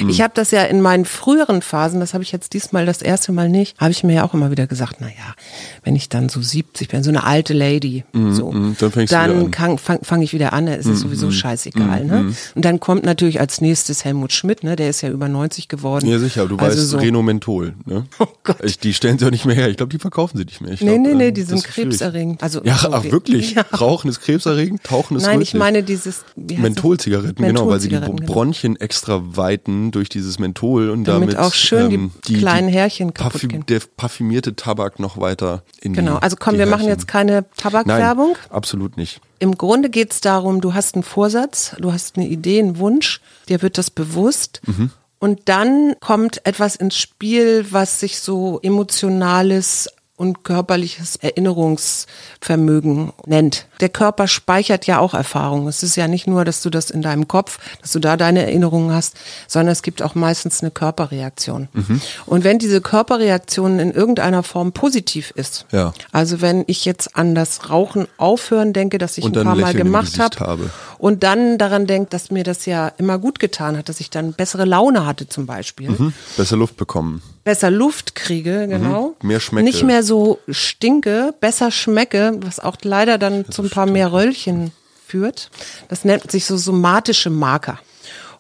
Ich 0.08 0.22
habe 0.22 0.34
das 0.36 0.52
ja 0.52 0.64
in 0.64 0.82
meinen 0.82 1.06
früheren 1.06 1.62
Phasen, 1.62 2.00
das 2.00 2.14
habe 2.14 2.24
ich 2.24 2.32
jetzt 2.32 2.54
diesmal 2.54 2.86
das 2.86 3.02
erste 3.02 3.32
Mal 3.32 3.50
nicht, 3.50 3.80
habe 3.80 3.92
ich 3.92 4.04
mir 4.04 4.14
ja 4.14 4.24
auch 4.24 4.34
immer 4.34 4.52
wieder 4.52 4.68
gesagt, 4.68 4.98
na 5.00 5.08
ja, 5.08 5.36
wenn 5.84 5.96
ich 5.96 6.10
dann 6.10 6.30
so 6.30 6.42
70 6.42 6.88
bin, 6.88 7.04
so 7.04 7.10
eine 7.10 7.24
alte 7.24 7.54
Lady, 7.54 8.04
so, 8.14 8.52
mm, 8.52 8.76
dann 8.80 8.92
dann 9.08 9.54
an. 9.54 9.78
fange 9.78 10.00
fang, 10.04 10.22
ich 10.22 10.34
wieder 10.34 10.54
an, 10.54 10.66
da 10.66 10.74
ist 10.74 10.86
es 10.88 11.02
sowieso 11.02 11.32
scheißegal. 11.32 12.06
Ne? 12.06 12.34
Und 12.56 12.66
dann 12.66 12.80
kommt 12.80 13.04
natürlich 13.06 13.40
als 13.40 13.62
nächstes 13.62 14.06
Helmut 14.06 14.32
Schmidt, 14.34 14.64
ne? 14.64 14.76
der 14.76 14.90
ist 14.90 15.02
ja 15.02 15.10
über 15.10 15.28
90 15.28 15.68
geworden. 15.68 16.08
Ja, 16.08 16.20
sicher. 16.20 16.48
Du 16.48 16.58
Also 16.58 16.80
weißt, 16.80 16.90
so. 16.90 16.98
Reno 16.98 17.22
Menthol. 17.22 17.74
Ne? 17.86 18.06
Oh 18.20 18.28
Gott. 18.44 18.58
Ich, 18.64 18.80
die 18.80 18.94
stellen 18.94 19.18
sie 19.20 19.26
auch 19.26 19.32
nicht 19.32 19.46
mehr 19.46 19.56
her. 19.56 19.70
Ich 19.70 19.78
glaube, 19.78 19.92
die 19.92 20.00
verkaufen 20.00 20.38
sie 20.38 20.46
nicht 20.46 20.62
mehr. 20.62 20.72
Ich 20.72 20.82
Nee, 20.82 20.94
glaub, 20.96 21.08
nee, 21.08 21.14
nee, 21.14 21.28
ähm, 21.28 21.34
die 21.34 21.42
sind 21.42 21.64
krebserregend. 21.64 22.42
Also 22.42 22.62
ja, 22.64 22.78
so 22.78 22.92
ach, 22.92 23.04
wirklich? 23.04 23.56
Ja. 23.56 23.62
Rauchen 23.78 24.10
ist 24.10 24.22
krebserregend, 24.22 24.84
Tauchen 24.84 25.18
ist 25.18 25.24
Nein, 25.24 25.42
ich 25.42 25.50
rötlich. 25.50 25.60
meine 25.60 25.84
dieses? 25.84 26.24
Mentholzigaretten, 26.36 27.46
genau, 27.46 27.68
weil 27.68 27.80
sie 27.80 27.90
die 27.90 27.96
genau. 28.00 28.14
Bronchien 28.14 28.76
extra 28.78 29.03
weiten 29.08 29.92
durch 29.92 30.10
dieses 30.10 30.40
Menthol 30.40 30.90
und 30.90 31.04
Damit 31.06 31.34
damit, 31.34 31.38
auch 31.38 31.54
schön 31.54 32.12
die 32.28 32.38
kleinen 32.38 32.70
Härchen 32.70 33.14
kaputt 33.14 33.42
Parfüm- 33.42 33.48
gehen. 33.50 33.66
Der 33.68 33.82
parfümierte 33.98 34.56
Tabak 34.56 35.00
noch 35.00 35.18
weiter 35.20 35.64
in 35.82 35.94
die 35.94 36.00
Genau, 36.00 36.18
also 36.18 36.36
komm, 36.40 36.54
die 36.54 36.60
wir 36.60 36.66
machen 36.66 36.82
Härchen. 36.82 37.00
jetzt 37.00 37.08
keine 37.08 37.46
Tabakwerbung. 37.58 38.34
Nein, 38.34 38.52
absolut 38.52 38.98
nicht. 38.98 39.22
Im 39.40 39.58
Grunde 39.58 39.90
geht 39.90 40.14
es 40.14 40.22
darum, 40.22 40.62
du 40.62 40.74
hast 40.74 40.96
einen 40.96 41.04
Vorsatz, 41.04 41.76
du 41.80 41.92
hast 41.92 42.18
eine 42.18 42.28
Idee, 42.28 42.60
einen 42.60 42.78
Wunsch, 42.78 43.22
dir 43.50 43.62
wird 43.62 43.78
das 43.78 43.90
bewusst. 43.92 44.62
Mhm. 44.66 44.92
Und 45.20 45.42
dann 45.46 45.96
kommt 46.02 46.46
etwas 46.46 46.76
ins 46.76 46.98
Spiel, 46.98 47.66
was 47.72 48.00
sich 48.02 48.20
so 48.20 48.60
emotionales 48.62 49.90
und 50.24 50.44
körperliches 50.46 51.18
Erinnerungsvermögen 51.18 53.12
nennt. 53.26 53.66
Der 53.82 53.90
Körper 53.90 54.28
speichert 54.28 54.88
ja 54.88 55.00
auch 55.00 55.14
Erfahrungen. 55.14 55.68
Es 55.68 55.84
ist 55.84 55.98
ja 55.98 56.08
nicht 56.08 56.28
nur, 56.28 56.46
dass 56.46 56.62
du 56.62 56.70
das 56.70 56.90
in 56.90 57.02
deinem 57.02 57.28
Kopf, 57.28 57.60
dass 57.82 57.92
du 57.92 58.00
da 58.00 58.16
deine 58.16 58.44
Erinnerungen 58.44 58.94
hast, 58.94 59.16
sondern 59.48 59.74
es 59.74 59.82
gibt 59.84 60.02
auch 60.02 60.16
meistens 60.16 60.62
eine 60.62 60.72
Körperreaktion. 60.72 61.68
Mhm. 61.74 62.02
Und 62.26 62.44
wenn 62.46 62.58
diese 62.58 62.80
Körperreaktion 62.82 63.80
in 63.80 63.92
irgendeiner 63.92 64.44
Form 64.44 64.72
positiv 64.72 65.32
ist, 65.36 65.66
Ja. 65.72 65.94
also 66.14 66.40
wenn 66.42 66.64
ich 66.68 66.86
jetzt 66.86 67.16
an 67.18 67.36
das 67.36 67.70
Rauchen 67.70 68.08
aufhören 68.18 68.72
denke, 68.72 68.98
dass 68.98 69.18
ich 69.18 69.26
ein 69.26 69.34
paar 69.34 69.44
Mal 69.44 69.58
Lächeln 69.58 69.84
gemacht 69.84 70.18
hab 70.20 70.40
habe. 70.40 70.70
und 70.98 71.24
dann 71.24 71.58
daran 71.58 71.86
denke, 71.86 72.10
dass 72.10 72.32
mir 72.32 72.44
das 72.46 72.66
ja 72.66 72.88
immer 72.98 73.18
gut 73.20 73.40
getan 73.40 73.78
hat, 73.78 73.90
dass 73.90 74.00
ich 74.00 74.10
dann 74.10 74.32
bessere 74.34 74.64
Laune 74.66 75.06
hatte 75.06 75.28
zum 75.28 75.46
Beispiel, 75.46 75.90
Hm? 75.98 76.14
Besser 76.38 76.56
Luft 76.56 76.78
bekommen. 76.78 77.22
Besser 77.44 77.70
Luft 77.72 78.16
kriege, 78.16 78.68
genau. 78.68 79.16
Mehr 79.22 79.40
schmecke. 79.40 79.66
Nicht 79.66 79.84
mehr 79.84 80.04
so 80.04 80.40
stinke, 80.50 81.34
besser 81.40 81.72
schmecke, 81.72 82.38
was 82.42 82.60
auch 82.60 82.78
leider 82.84 83.18
dann 83.18 83.50
zu 83.50 83.64
ein 83.64 83.70
paar 83.70 83.86
mehr 83.86 84.12
Röllchen 84.12 84.72
führt. 85.06 85.50
Das 85.90 86.06
nennt 86.06 86.32
sich 86.32 86.46
so 86.46 86.58
somatische 86.58 87.30
Marker. 87.30 87.80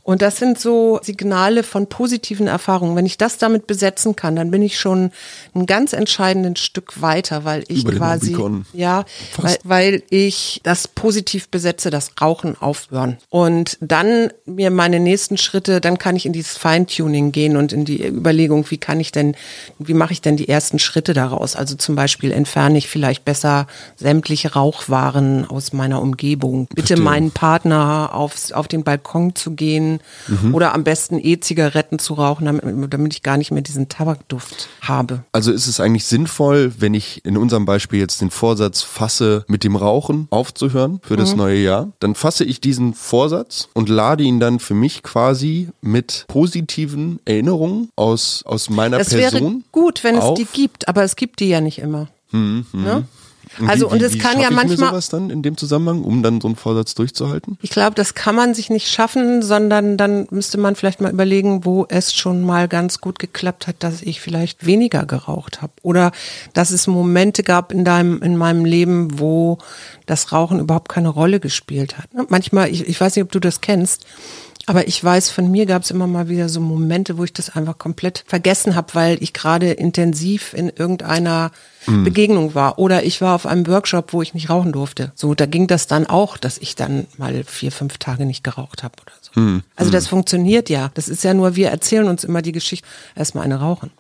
Und 0.03 0.21
das 0.21 0.35
sind 0.35 0.59
so 0.59 0.99
Signale 1.01 1.63
von 1.63 1.87
positiven 1.87 2.47
Erfahrungen. 2.47 2.97
Wenn 2.97 3.05
ich 3.05 3.17
das 3.17 3.37
damit 3.37 3.67
besetzen 3.67 4.17
kann, 4.17 4.35
dann 4.35 4.51
bin 4.51 4.61
ich 4.61 4.77
schon 4.77 5.11
ein 5.55 5.65
ganz 5.65 5.93
entscheidenden 5.93 6.57
Stück 6.57 7.01
weiter, 7.01 7.45
weil 7.45 7.63
ich 7.69 7.85
quasi, 7.85 8.33
Rubikon. 8.33 8.65
ja, 8.73 9.05
weil, 9.37 9.57
weil 9.63 10.03
ich 10.09 10.59
das 10.63 10.89
positiv 10.89 11.47
besetze, 11.47 11.89
das 11.89 12.11
Rauchen 12.19 12.57
aufhören. 12.59 13.17
Und 13.29 13.77
dann 13.79 14.31
mir 14.45 14.71
meine 14.71 14.99
nächsten 14.99 15.37
Schritte, 15.37 15.79
dann 15.79 15.97
kann 15.97 16.17
ich 16.17 16.25
in 16.25 16.33
dieses 16.33 16.57
Feintuning 16.57 17.31
gehen 17.31 17.55
und 17.55 17.71
in 17.71 17.85
die 17.85 18.05
Überlegung, 18.05 18.69
wie 18.69 18.77
kann 18.77 18.99
ich 18.99 19.13
denn, 19.13 19.35
wie 19.79 19.93
mache 19.93 20.11
ich 20.11 20.19
denn 20.21 20.35
die 20.35 20.49
ersten 20.49 20.79
Schritte 20.79 21.13
daraus? 21.13 21.55
Also 21.55 21.75
zum 21.75 21.95
Beispiel 21.95 22.33
entferne 22.33 22.77
ich 22.77 22.89
vielleicht 22.89 23.23
besser 23.23 23.67
sämtliche 23.95 24.53
Rauchwaren 24.53 25.49
aus 25.49 25.71
meiner 25.71 26.01
Umgebung. 26.01 26.67
Bitte 26.67 26.87
Verstehe. 26.87 27.05
meinen 27.05 27.31
Partner 27.31 28.09
aufs, 28.13 28.51
auf 28.51 28.67
den 28.67 28.83
Balkon 28.83 29.33
zu 29.35 29.51
gehen 29.51 29.92
oder 30.53 30.73
am 30.73 30.83
besten 30.83 31.19
E-Zigaretten 31.19 31.99
zu 31.99 32.13
rauchen, 32.15 32.45
damit, 32.45 32.93
damit 32.93 33.13
ich 33.13 33.23
gar 33.23 33.37
nicht 33.37 33.51
mehr 33.51 33.61
diesen 33.61 33.89
Tabakduft 33.89 34.67
habe. 34.81 35.23
Also 35.31 35.51
ist 35.51 35.67
es 35.67 35.79
eigentlich 35.79 36.05
sinnvoll, 36.05 36.73
wenn 36.77 36.93
ich 36.93 37.23
in 37.25 37.37
unserem 37.37 37.65
Beispiel 37.65 37.99
jetzt 37.99 38.21
den 38.21 38.31
Vorsatz 38.31 38.81
fasse, 38.81 39.45
mit 39.47 39.63
dem 39.63 39.75
Rauchen 39.75 40.27
aufzuhören 40.29 40.99
für 41.03 41.13
Mhm. 41.13 41.17
das 41.17 41.35
neue 41.35 41.59
Jahr, 41.59 41.91
dann 41.99 42.15
fasse 42.15 42.43
ich 42.43 42.61
diesen 42.61 42.93
Vorsatz 42.93 43.69
und 43.73 43.89
lade 43.89 44.23
ihn 44.23 44.39
dann 44.39 44.59
für 44.59 44.73
mich 44.73 45.03
quasi 45.03 45.69
mit 45.81 46.25
positiven 46.27 47.19
Erinnerungen 47.25 47.89
aus, 47.95 48.43
aus 48.45 48.69
meiner 48.69 48.99
Es 48.99 49.11
wäre 49.11 49.31
Person. 49.31 49.63
gut, 49.71 50.03
wenn 50.03 50.15
es 50.15 50.23
auf. 50.23 50.37
die 50.37 50.45
gibt, 50.45 50.87
aber 50.87 51.03
es 51.03 51.15
gibt 51.15 51.39
die 51.39 51.49
ja 51.49 51.61
nicht 51.61 51.79
immer. 51.79 52.07
Ne? 52.31 53.05
Und 53.59 53.69
Also 53.69 53.87
wie, 53.87 53.93
und 53.93 54.01
es 54.01 54.17
kann 54.17 54.39
ja 54.39 54.45
ich 54.45 54.49
mir 54.49 54.55
manchmal, 54.55 54.89
sowas 54.89 55.09
dann 55.09 55.29
in 55.29 55.41
dem 55.41 55.57
Zusammenhang, 55.57 56.03
um 56.03 56.23
dann 56.23 56.41
so 56.41 56.47
einen 56.47 56.55
Vorsatz 56.55 56.95
durchzuhalten? 56.95 57.57
ich 57.61 57.69
glaube, 57.69 57.95
das 57.95 58.13
kann 58.13 58.35
man 58.35 58.53
sich 58.53 58.69
nicht 58.69 58.89
schaffen, 58.89 59.41
sondern 59.41 59.97
dann 59.97 60.27
müsste 60.31 60.57
man 60.57 60.75
vielleicht 60.75 61.01
mal 61.01 61.11
überlegen, 61.11 61.65
wo 61.65 61.85
es 61.89 62.13
schon 62.13 62.43
mal 62.43 62.67
ganz 62.67 62.99
gut 62.99 63.19
geklappt 63.19 63.67
hat, 63.67 63.77
dass 63.79 64.01
ich 64.01 64.21
vielleicht 64.21 64.65
weniger 64.65 65.05
geraucht 65.05 65.61
habe 65.61 65.73
oder 65.81 66.11
dass 66.53 66.71
es 66.71 66.87
Momente 66.87 67.43
gab 67.43 67.71
in 67.71 67.85
deinem 67.85 68.21
in 68.21 68.37
meinem 68.37 68.65
Leben, 68.65 69.19
wo 69.19 69.57
das 70.05 70.31
Rauchen 70.31 70.59
überhaupt 70.59 70.89
keine 70.89 71.09
Rolle 71.09 71.39
gespielt 71.39 71.97
hat. 71.97 72.09
Manchmal, 72.29 72.69
ich, 72.69 72.87
ich 72.87 72.99
weiß 72.99 73.15
nicht, 73.15 73.23
ob 73.23 73.31
du 73.31 73.39
das 73.39 73.61
kennst. 73.61 74.05
Aber 74.65 74.87
ich 74.87 75.03
weiß, 75.03 75.29
von 75.29 75.51
mir 75.51 75.65
gab 75.65 75.81
es 75.81 75.91
immer 75.91 76.07
mal 76.07 76.29
wieder 76.29 76.47
so 76.47 76.61
Momente, 76.61 77.17
wo 77.17 77.25
ich 77.25 77.33
das 77.33 77.49
einfach 77.49 77.77
komplett 77.77 78.23
vergessen 78.27 78.75
habe, 78.75 78.93
weil 78.93 79.21
ich 79.21 79.33
gerade 79.33 79.71
intensiv 79.71 80.53
in 80.53 80.69
irgendeiner 80.69 81.51
Begegnung 81.85 82.55
war. 82.55 82.79
Oder 82.79 83.03
ich 83.03 83.19
war 83.19 83.35
auf 83.35 83.45
einem 83.45 83.67
Workshop, 83.67 84.13
wo 84.13 84.21
ich 84.21 84.33
nicht 84.33 84.49
rauchen 84.49 84.71
durfte. 84.71 85.11
So, 85.15 85.33
da 85.33 85.45
ging 85.45 85.67
das 85.67 85.87
dann 85.87 86.07
auch, 86.07 86.37
dass 86.37 86.57
ich 86.57 86.75
dann 86.75 87.07
mal 87.17 87.43
vier, 87.43 87.73
fünf 87.73 87.97
Tage 87.97 88.25
nicht 88.25 88.43
geraucht 88.43 88.83
habe 88.83 88.95
oder 89.01 89.11
so. 89.19 89.31
Also 89.75 89.91
das 89.91 90.07
funktioniert 90.07 90.69
ja. 90.69 90.91
Das 90.93 91.09
ist 91.09 91.25
ja 91.25 91.33
nur, 91.33 91.57
wir 91.57 91.69
erzählen 91.69 92.07
uns 92.07 92.23
immer 92.23 92.41
die 92.41 92.53
Geschichte, 92.53 92.87
erstmal 93.15 93.43
eine 93.43 93.59
rauchen. 93.59 93.91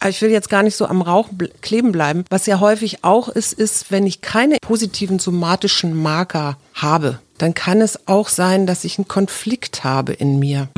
Aber 0.00 0.10
ich 0.10 0.20
will 0.22 0.30
jetzt 0.30 0.50
gar 0.50 0.62
nicht 0.62 0.76
so 0.76 0.86
am 0.86 1.02
Rauch 1.02 1.28
kleben 1.60 1.92
bleiben. 1.92 2.24
Was 2.30 2.46
ja 2.46 2.58
häufig 2.60 3.04
auch 3.04 3.28
ist, 3.28 3.52
ist, 3.52 3.90
wenn 3.90 4.06
ich 4.06 4.20
keine 4.20 4.56
positiven 4.60 5.18
somatischen 5.18 5.94
Marker 5.94 6.56
habe, 6.74 7.18
dann 7.38 7.54
kann 7.54 7.80
es 7.80 8.06
auch 8.06 8.28
sein, 8.28 8.66
dass 8.66 8.84
ich 8.84 8.98
einen 8.98 9.08
Konflikt 9.08 9.82
habe 9.84 10.12
in 10.12 10.38
mir. 10.38 10.68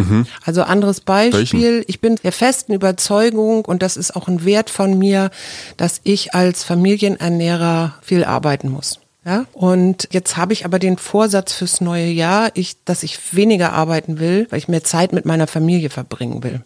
Also 0.45 0.63
anderes 0.63 1.01
Beispiel, 1.01 1.85
ich 1.89 2.01
bin 2.01 2.17
der 2.23 2.33
festen 2.33 2.73
Überzeugung 2.73 3.65
und 3.65 3.83
das 3.83 3.97
ist 3.97 4.17
auch 4.17 4.29
ein 4.29 4.45
Wert 4.45 4.71
von 4.71 4.99
mir, 4.99 5.31
dass 5.77 6.01
ich 6.05 6.35
als 6.35 6.65
Familienernährer 6.65 7.95
viel 8.03 8.25
arbeiten 8.25 8.71
muss. 8.71 8.99
Ja, 9.25 9.47
und 9.53 10.09
jetzt 10.13 10.37
habe 10.37 10.53
ich 10.53 10.65
aber 10.67 10.79
den 10.79 10.99
Vorsatz 10.99 11.55
fürs 11.55 11.81
neue 11.81 12.09
Jahr, 12.09 12.51
ich, 12.55 12.77
dass 12.85 13.03
ich 13.03 13.35
weniger 13.35 13.73
arbeiten 13.73 14.19
will, 14.19 14.47
weil 14.51 14.59
ich 14.59 14.69
mehr 14.69 14.85
Zeit 14.85 15.13
mit 15.13 15.25
meiner 15.25 15.47
Familie 15.47 15.89
verbringen 15.89 16.43
will. 16.43 16.61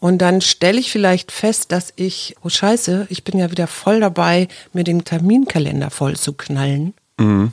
Und 0.00 0.18
dann 0.18 0.40
stelle 0.40 0.80
ich 0.80 0.90
vielleicht 0.90 1.32
fest, 1.32 1.70
dass 1.70 1.92
ich, 1.96 2.34
oh 2.42 2.48
Scheiße, 2.48 3.06
ich 3.10 3.24
bin 3.24 3.38
ja 3.38 3.50
wieder 3.50 3.66
voll 3.66 4.00
dabei, 4.00 4.48
mir 4.72 4.84
den 4.84 5.04
Terminkalender 5.04 5.90
voll 5.90 6.16
zu 6.16 6.32
knallen. 6.32 6.94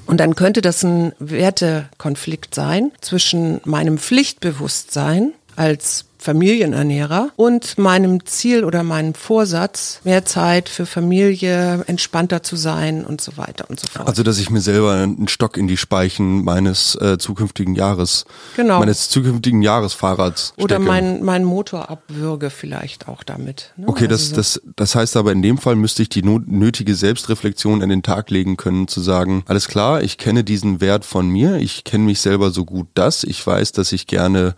Und 0.05 0.19
dann 0.19 0.35
könnte 0.35 0.61
das 0.61 0.83
ein 0.83 1.13
Wertekonflikt 1.17 2.53
sein 2.53 2.91
zwischen 3.01 3.61
meinem 3.65 3.97
Pflichtbewusstsein 3.97 5.33
als 5.55 6.05
Familienernährer 6.25 7.29
und 7.35 7.77
meinem 7.77 8.25
Ziel 8.25 8.63
oder 8.63 8.83
meinem 8.83 9.13
Vorsatz, 9.13 9.99
mehr 10.03 10.25
Zeit 10.25 10.69
für 10.69 10.85
Familie, 10.85 11.83
entspannter 11.87 12.43
zu 12.43 12.55
sein 12.55 13.05
und 13.05 13.21
so 13.21 13.37
weiter 13.37 13.65
und 13.69 13.79
so 13.79 13.87
fort. 13.87 14.07
Also, 14.07 14.23
dass 14.23 14.37
ich 14.39 14.49
mir 14.49 14.61
selber 14.61 14.93
einen 14.93 15.27
Stock 15.27 15.57
in 15.57 15.67
die 15.67 15.77
Speichen 15.77 16.43
meines 16.43 16.95
äh, 16.95 17.17
zukünftigen 17.17 17.75
Jahres, 17.75 18.25
Genau. 18.55 18.79
meines 18.79 19.09
zukünftigen 19.09 19.61
Jahresfahrrads 19.61 20.53
oder 20.57 20.75
stecke. 20.75 21.19
mein, 21.21 21.45
Motor 21.45 21.89
abwürge 21.89 22.49
vielleicht 22.49 23.07
auch 23.07 23.23
damit. 23.23 23.73
Ne? 23.77 23.87
Okay, 23.87 24.07
das, 24.07 24.21
Also 24.21 24.29
so- 24.29 24.35
das, 24.35 24.61
das 24.75 24.95
heißt 24.95 25.17
aber 25.17 25.31
in 25.31 25.41
dem 25.41 25.57
Fall 25.57 25.75
müsste 25.75 26.01
ich 26.01 26.09
die 26.09 26.23
nötige 26.23 26.95
Selbstreflexion 26.95 27.81
an 27.83 27.89
den 27.89 28.03
Tag 28.03 28.29
legen 28.31 28.57
können, 28.57 28.87
zu 28.87 28.99
sagen, 29.01 29.43
alles 29.47 29.67
klar, 29.67 30.01
ich 30.01 30.17
kenne 30.17 30.43
diesen 30.43 30.81
Wert 30.81 31.05
von 31.05 31.27
mir, 31.27 31.57
ich 31.57 31.83
kenne 31.83 32.05
mich 32.05 32.19
selber 32.21 32.51
so 32.51 32.65
gut 32.65 32.87
das, 32.95 33.23
ich 33.23 33.45
weiß, 33.45 33.71
dass 33.73 33.91
ich 33.91 34.07
gerne 34.07 34.55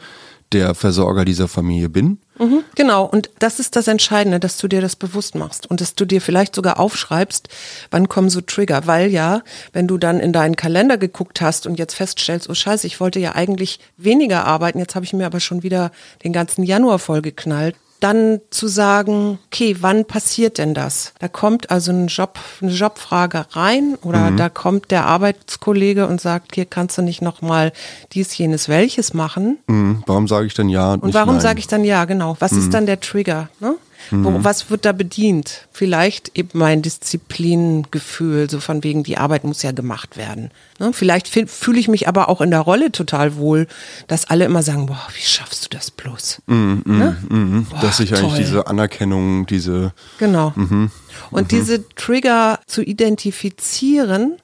der 0.53 0.75
Versorger 0.75 1.25
dieser 1.25 1.47
Familie 1.47 1.89
bin. 1.89 2.19
Mhm, 2.39 2.63
genau, 2.75 3.05
und 3.05 3.29
das 3.39 3.59
ist 3.59 3.75
das 3.75 3.87
Entscheidende, 3.87 4.39
dass 4.39 4.57
du 4.57 4.67
dir 4.67 4.79
das 4.79 4.95
bewusst 4.95 5.35
machst 5.35 5.69
und 5.69 5.81
dass 5.81 5.95
du 5.95 6.05
dir 6.05 6.21
vielleicht 6.21 6.55
sogar 6.55 6.79
aufschreibst, 6.79 7.49
wann 7.91 8.07
kommen 8.07 8.29
so 8.29 8.41
Trigger, 8.41 8.85
weil 8.85 9.09
ja, 9.09 9.41
wenn 9.73 9.87
du 9.87 9.97
dann 9.97 10.19
in 10.19 10.33
deinen 10.33 10.55
Kalender 10.55 10.97
geguckt 10.97 11.41
hast 11.41 11.67
und 11.67 11.79
jetzt 11.79 11.95
feststellst, 11.95 12.49
oh 12.49 12.53
scheiße, 12.53 12.87
ich 12.87 12.99
wollte 12.99 13.19
ja 13.19 13.35
eigentlich 13.35 13.79
weniger 13.97 14.45
arbeiten, 14.45 14.79
jetzt 14.79 14.95
habe 14.95 15.05
ich 15.05 15.13
mir 15.13 15.25
aber 15.25 15.39
schon 15.39 15.63
wieder 15.63 15.91
den 16.23 16.33
ganzen 16.33 16.63
Januar 16.63 16.99
vollgeknallt, 16.99 17.75
dann 17.99 18.41
zu 18.49 18.67
sagen, 18.67 19.39
okay, 19.47 19.77
wann 19.79 20.05
passiert 20.05 20.57
denn 20.57 20.73
das? 20.73 21.13
Da 21.19 21.27
kommt 21.27 21.71
also 21.71 21.91
ein 21.91 22.07
Job, 22.07 22.37
eine 22.61 22.71
Jobfrage 22.71 23.45
rein 23.51 23.97
oder 24.01 24.31
da 24.31 24.49
kommt 24.49 24.91
der 24.91 25.05
Arbeitskollege 25.05 26.07
und 26.07 26.21
sagt, 26.21 26.55
hier 26.55 26.65
kannst 26.65 26.97
du 26.97 27.01
nicht 27.01 27.21
nochmal 27.21 27.71
dies, 28.13 28.37
jenes, 28.37 28.69
welches 28.69 29.13
machen. 29.13 29.57
Hm, 29.67 30.03
warum 30.05 30.27
sage 30.27 30.47
ich 30.47 30.53
dann 30.53 30.69
ja 30.69 30.93
und, 30.93 31.03
Und 31.03 31.13
warum 31.13 31.39
sage 31.39 31.59
ich 31.59 31.67
dann 31.67 31.83
ja, 31.83 32.05
genau? 32.05 32.35
Was 32.39 32.51
ist 32.51 32.73
dann 32.73 32.85
der 32.85 32.99
Trigger? 32.99 33.49
Ne? 33.59 33.75
Wo, 34.11 34.43
was 34.43 34.69
wird 34.69 34.85
da 34.85 34.91
bedient? 34.91 35.67
Vielleicht 35.71 36.37
eben 36.37 36.49
mein 36.53 36.81
Disziplingefühl, 36.81 38.49
so 38.49 38.59
von 38.59 38.83
wegen, 38.83 39.03
die 39.03 39.17
Arbeit 39.17 39.43
muss 39.43 39.63
ja 39.63 39.71
gemacht 39.71 40.17
werden. 40.17 40.51
Ne? 40.79 40.93
Vielleicht 40.93 41.27
fühle 41.27 41.47
fühl 41.47 41.77
ich 41.77 41.87
mich 41.87 42.07
aber 42.07 42.29
auch 42.29 42.41
in 42.41 42.51
der 42.51 42.61
Rolle 42.61 42.91
total 42.91 43.35
wohl, 43.35 43.67
dass 44.07 44.29
alle 44.29 44.45
immer 44.45 44.63
sagen, 44.63 44.85
boah, 44.85 45.07
wie 45.13 45.21
schaffst 45.21 45.65
du 45.65 45.69
das 45.69 45.91
bloß? 45.91 46.41
ne? 46.47 47.17
Boah, 47.69 47.79
dass 47.81 47.99
ich 47.99 48.13
eigentlich 48.13 48.33
toll. 48.33 48.37
diese 48.37 48.67
Anerkennung, 48.67 49.45
diese 49.45 49.93
Genau. 50.17 50.53
Und 51.31 51.51
diese 51.51 51.87
Trigger 51.89 52.59
zu 52.67 52.81
identifizieren, 52.81 54.37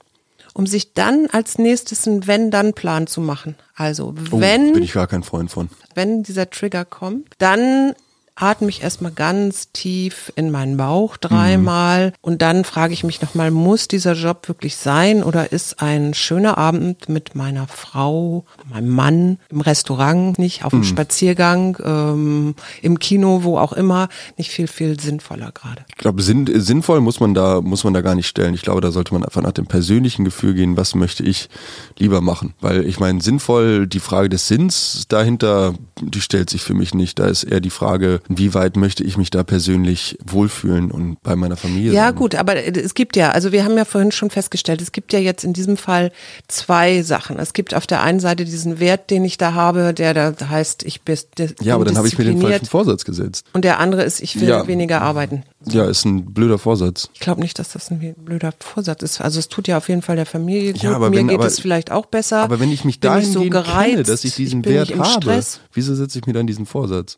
um 0.53 0.67
sich 0.67 0.93
dann 0.93 1.27
als 1.31 1.57
nächstes 1.57 2.07
einen 2.07 2.27
Wenn-Dann-Plan 2.27 3.07
zu 3.07 3.21
machen. 3.21 3.55
Also, 3.75 4.13
oh, 4.31 4.39
wenn 4.39 4.73
bin 4.73 4.83
ich 4.83 4.93
gar 4.93 5.07
kein 5.07 5.23
Freund 5.23 5.49
von. 5.51 5.69
wenn 5.95 6.23
dieser 6.23 6.49
Trigger 6.49 6.85
kommt, 6.85 7.27
dann 7.39 7.93
atme 8.35 8.69
ich 8.69 8.81
erstmal 8.81 9.11
ganz 9.11 9.71
tief 9.71 10.31
in 10.35 10.51
meinen 10.51 10.77
Bauch 10.77 11.17
dreimal 11.17 12.13
und 12.21 12.41
dann 12.41 12.63
frage 12.63 12.93
ich 12.93 13.03
mich 13.03 13.21
nochmal, 13.21 13.51
muss 13.51 13.87
dieser 13.87 14.13
Job 14.13 14.47
wirklich 14.47 14.75
sein 14.75 15.23
oder 15.23 15.51
ist 15.51 15.81
ein 15.81 16.13
schöner 16.13 16.57
Abend 16.57 17.09
mit 17.09 17.35
meiner 17.35 17.67
Frau, 17.67 18.45
meinem 18.69 18.89
Mann 18.89 19.37
im 19.49 19.61
Restaurant, 19.61 20.37
nicht 20.39 20.65
auf 20.65 20.71
dem 20.71 20.83
Spaziergang, 20.83 21.77
ähm, 21.83 22.55
im 22.81 22.99
Kino, 22.99 23.43
wo 23.43 23.57
auch 23.57 23.73
immer, 23.73 24.09
nicht 24.37 24.49
viel, 24.49 24.67
viel 24.67 24.99
sinnvoller 24.99 25.51
gerade. 25.51 25.85
Ich 25.89 25.95
glaube, 25.95 26.21
sinn, 26.21 26.49
sinnvoll 26.53 27.01
muss 27.01 27.19
man 27.19 27.33
da 27.33 27.61
muss 27.61 27.83
man 27.83 27.93
da 27.93 28.01
gar 28.01 28.15
nicht 28.15 28.27
stellen. 28.27 28.53
Ich 28.53 28.61
glaube, 28.61 28.81
da 28.81 28.91
sollte 28.91 29.13
man 29.13 29.23
einfach 29.23 29.41
nach 29.41 29.51
dem 29.51 29.65
persönlichen 29.65 30.25
Gefühl 30.25 30.53
gehen, 30.53 30.77
was 30.77 30.95
möchte 30.95 31.23
ich 31.23 31.49
lieber 31.97 32.21
machen. 32.21 32.53
Weil 32.61 32.85
ich 32.85 32.99
meine, 32.99 33.21
sinnvoll, 33.21 33.87
die 33.87 33.99
Frage 33.99 34.29
des 34.29 34.47
Sinns 34.47 35.05
dahinter, 35.07 35.73
die 36.01 36.21
stellt 36.21 36.49
sich 36.49 36.61
für 36.61 36.73
mich 36.73 36.93
nicht. 36.93 37.19
Da 37.19 37.27
ist 37.27 37.43
eher 37.43 37.59
die 37.59 37.69
Frage, 37.69 38.21
inwieweit 38.29 38.75
möchte 38.77 39.03
ich 39.03 39.17
mich 39.17 39.29
da 39.29 39.43
persönlich 39.43 40.17
wohlfühlen 40.25 40.91
und 40.91 41.21
bei 41.23 41.35
meiner 41.35 41.57
Familie 41.57 41.91
Ja, 41.93 42.07
sein. 42.07 42.15
gut, 42.15 42.35
aber 42.35 42.55
es 42.55 42.93
gibt 42.93 43.15
ja, 43.15 43.31
also 43.31 43.51
wir 43.51 43.63
haben 43.63 43.77
ja 43.77 43.85
vorhin 43.85 44.11
schon 44.11 44.29
festgestellt, 44.29 44.81
es 44.81 44.91
gibt 44.91 45.13
ja 45.13 45.19
jetzt 45.19 45.43
in 45.43 45.53
diesem 45.53 45.77
Fall 45.77 46.11
zwei 46.47 47.01
Sachen. 47.01 47.39
Es 47.39 47.53
gibt 47.53 47.73
auf 47.75 47.87
der 47.87 48.01
einen 48.03 48.19
Seite 48.19 48.45
diesen 48.45 48.79
Wert, 48.79 49.09
den 49.09 49.25
ich 49.25 49.37
da 49.37 49.53
habe, 49.53 49.93
der 49.93 50.13
da 50.13 50.33
heißt, 50.49 50.83
ich 50.83 51.01
bin 51.01 51.17
Ja, 51.61 51.75
aber 51.75 51.85
dann 51.85 51.97
habe 51.97 52.07
ich 52.07 52.17
mir 52.17 52.23
den 52.25 52.41
falschen 52.41 52.65
Vorsatz 52.65 53.05
gesetzt. 53.05 53.45
Und 53.53 53.63
der 53.65 53.79
andere 53.79 54.03
ist, 54.03 54.21
ich 54.21 54.39
will 54.39 54.49
Ja. 54.49 54.67
weniger 54.67 55.01
arbeiten. 55.01 55.43
Ja, 55.65 55.85
ist 55.85 56.05
ein 56.05 56.33
blöder 56.33 56.57
Vorsatz. 56.57 57.09
Ich 57.13 57.19
glaube 57.21 57.41
nicht, 57.41 57.57
dass 57.59 57.71
das 57.73 57.89
ein 57.91 58.15
blöder 58.17 58.53
Vorsatz 58.59 59.01
ist. 59.03 59.21
Also 59.21 59.39
es 59.39 59.47
tut 59.47 59.67
ja 59.67 59.77
auf 59.77 59.87
jeden 59.89 60.01
Fall 60.01 60.15
der 60.15 60.25
Familie 60.25 60.73
gut. 60.73 60.81
Ja, 60.83 60.93
aber 60.95 61.09
Mir 61.09 61.17
wenn- 61.17 61.27
geht 61.29 61.37
aber- 61.39 61.47
es 61.47 61.59
vielleicht 61.59 61.91
auch 61.91 62.05
besser. 62.05 62.39
Aber 62.43 62.59
wenn 62.59 62.71
ich 62.71 62.83
mich 62.83 62.99
dahingehend 62.99 63.33
so 63.33 63.39
kenne, 63.41 63.49
gereizt, 63.51 64.09
dass 64.09 64.23
ich 64.25 64.35
diesen 64.35 64.61
bin 64.61 64.73
Wert 64.73 64.93
habe, 64.97 65.05
Stress. 65.09 65.59
wieso 65.73 65.95
setze 65.95 66.19
ich 66.19 66.25
mir 66.25 66.33
dann 66.33 66.47
diesen 66.47 66.65
Vorsatz? 66.65 67.17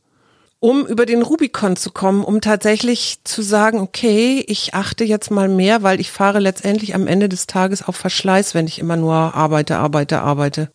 Um 0.59 0.85
über 0.85 1.05
den 1.05 1.21
Rubikon 1.21 1.75
zu 1.75 1.91
kommen, 1.91 2.23
um 2.23 2.41
tatsächlich 2.41 3.19
zu 3.23 3.41
sagen, 3.41 3.79
okay, 3.79 4.43
ich 4.47 4.73
achte 4.73 5.03
jetzt 5.03 5.31
mal 5.31 5.47
mehr, 5.47 5.83
weil 5.83 5.99
ich 5.99 6.11
fahre 6.11 6.39
letztendlich 6.39 6.95
am 6.95 7.07
Ende 7.07 7.29
des 7.29 7.47
Tages 7.47 7.83
auf 7.83 7.95
Verschleiß, 7.95 8.55
wenn 8.55 8.67
ich 8.67 8.79
immer 8.79 8.97
nur 8.97 9.13
arbeite, 9.13 9.77
arbeite, 9.77 10.21
arbeite. 10.21 10.69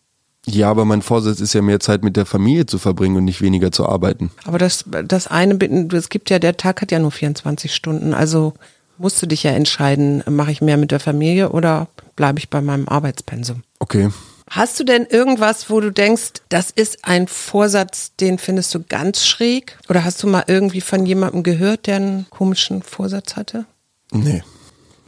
Ja, 0.45 0.71
aber 0.71 0.85
mein 0.85 1.01
Vorsatz 1.01 1.39
ist 1.39 1.53
ja 1.53 1.61
mehr 1.61 1.79
Zeit 1.79 2.03
mit 2.03 2.17
der 2.17 2.25
Familie 2.25 2.65
zu 2.65 2.79
verbringen 2.79 3.15
und 3.17 3.25
nicht 3.25 3.41
weniger 3.41 3.71
zu 3.71 3.87
arbeiten. 3.87 4.31
Aber 4.45 4.57
das, 4.57 4.85
das 5.05 5.27
eine, 5.27 5.59
es 5.93 6.09
gibt 6.09 6.29
ja, 6.29 6.39
der 6.39 6.57
Tag 6.57 6.81
hat 6.81 6.91
ja 6.91 6.99
nur 6.99 7.11
24 7.11 7.73
Stunden, 7.73 8.13
also 8.13 8.53
musst 8.97 9.21
du 9.21 9.27
dich 9.27 9.43
ja 9.43 9.51
entscheiden, 9.51 10.23
mache 10.27 10.51
ich 10.51 10.61
mehr 10.61 10.77
mit 10.77 10.91
der 10.91 10.99
Familie 10.99 11.49
oder 11.49 11.87
bleibe 12.15 12.39
ich 12.39 12.49
bei 12.49 12.61
meinem 12.61 12.87
Arbeitspensum. 12.87 13.63
Okay. 13.79 14.09
Hast 14.53 14.81
du 14.81 14.83
denn 14.83 15.05
irgendwas, 15.05 15.69
wo 15.69 15.79
du 15.79 15.93
denkst, 15.93 16.41
das 16.49 16.71
ist 16.71 17.05
ein 17.05 17.29
Vorsatz, 17.29 18.11
den 18.19 18.37
findest 18.37 18.75
du 18.75 18.83
ganz 18.83 19.25
schräg? 19.25 19.77
Oder 19.87 20.03
hast 20.03 20.21
du 20.21 20.27
mal 20.27 20.43
irgendwie 20.45 20.81
von 20.81 21.05
jemandem 21.05 21.41
gehört, 21.43 21.87
der 21.87 21.95
einen 21.95 22.29
komischen 22.29 22.83
Vorsatz 22.83 23.37
hatte? 23.37 23.65
Nee. 24.11 24.43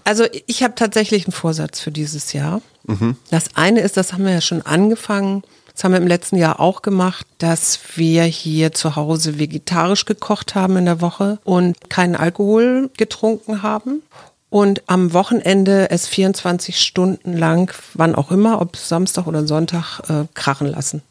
Also 0.05 0.23
ich 0.47 0.63
habe 0.63 0.75
tatsächlich 0.75 1.25
einen 1.25 1.33
Vorsatz 1.33 1.81
für 1.81 1.91
dieses 1.91 2.31
Jahr. 2.31 2.61
Das 3.31 3.55
eine 3.55 3.81
ist, 3.81 3.97
das 3.97 4.13
haben 4.13 4.23
wir 4.23 4.31
ja 4.31 4.39
schon 4.39 4.61
angefangen, 4.61 5.43
das 5.73 5.83
haben 5.83 5.91
wir 5.91 5.99
im 5.99 6.07
letzten 6.07 6.37
Jahr 6.37 6.61
auch 6.61 6.81
gemacht, 6.81 7.27
dass 7.39 7.79
wir 7.95 8.23
hier 8.23 8.71
zu 8.71 8.95
Hause 8.95 9.39
vegetarisch 9.39 10.05
gekocht 10.05 10.55
haben 10.55 10.77
in 10.77 10.85
der 10.85 11.01
Woche 11.01 11.39
und 11.43 11.89
keinen 11.89 12.15
Alkohol 12.15 12.91
getrunken 12.95 13.61
haben. 13.61 14.03
Und 14.53 14.83
am 14.85 15.13
Wochenende 15.13 15.89
es 15.89 16.07
24 16.07 16.79
Stunden 16.79 17.35
lang, 17.35 17.73
wann 17.95 18.13
auch 18.13 18.29
immer, 18.29 18.61
ob 18.61 18.77
Samstag 18.77 19.25
oder 19.25 19.47
Sonntag, 19.47 19.99
äh, 20.09 20.25
krachen 20.35 20.67
lassen. 20.67 21.01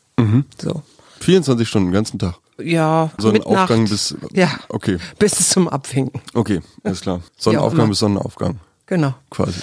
So. 0.63 0.83
24 1.19 1.69
Stunden, 1.69 1.89
den 1.89 1.93
ganzen 1.95 2.21
Tag. 2.21 2.37
Ja, 2.63 3.11
Sonnenaufgang 3.19 3.83
Mitnacht. 3.83 3.91
bis. 3.91 4.15
Ja. 4.33 4.49
Okay. 4.69 4.99
Bis 5.19 5.33
zum 5.49 5.69
Abwinken. 5.69 6.21
Okay, 6.35 6.61
alles 6.85 7.01
klar. 7.01 7.21
Sonnenaufgang 7.37 7.89
bis 7.89 7.99
Sonnenaufgang, 7.99 8.61
Genau. 8.87 9.13
quasi. 9.29 9.59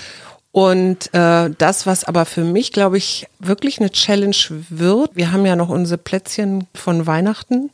Und 0.52 1.14
äh, 1.14 1.50
das, 1.58 1.86
was 1.86 2.04
aber 2.04 2.26
für 2.26 2.44
mich, 2.44 2.74
glaube 2.74 2.98
ich, 2.98 3.28
wirklich 3.40 3.80
eine 3.80 3.92
Challenge 3.92 4.36
wird, 4.70 5.12
wir 5.16 5.32
haben 5.32 5.46
ja 5.46 5.56
noch 5.56 5.70
unsere 5.70 5.98
Plätzchen 5.98 6.68
von 6.76 7.08
Weihnachten, 7.08 7.70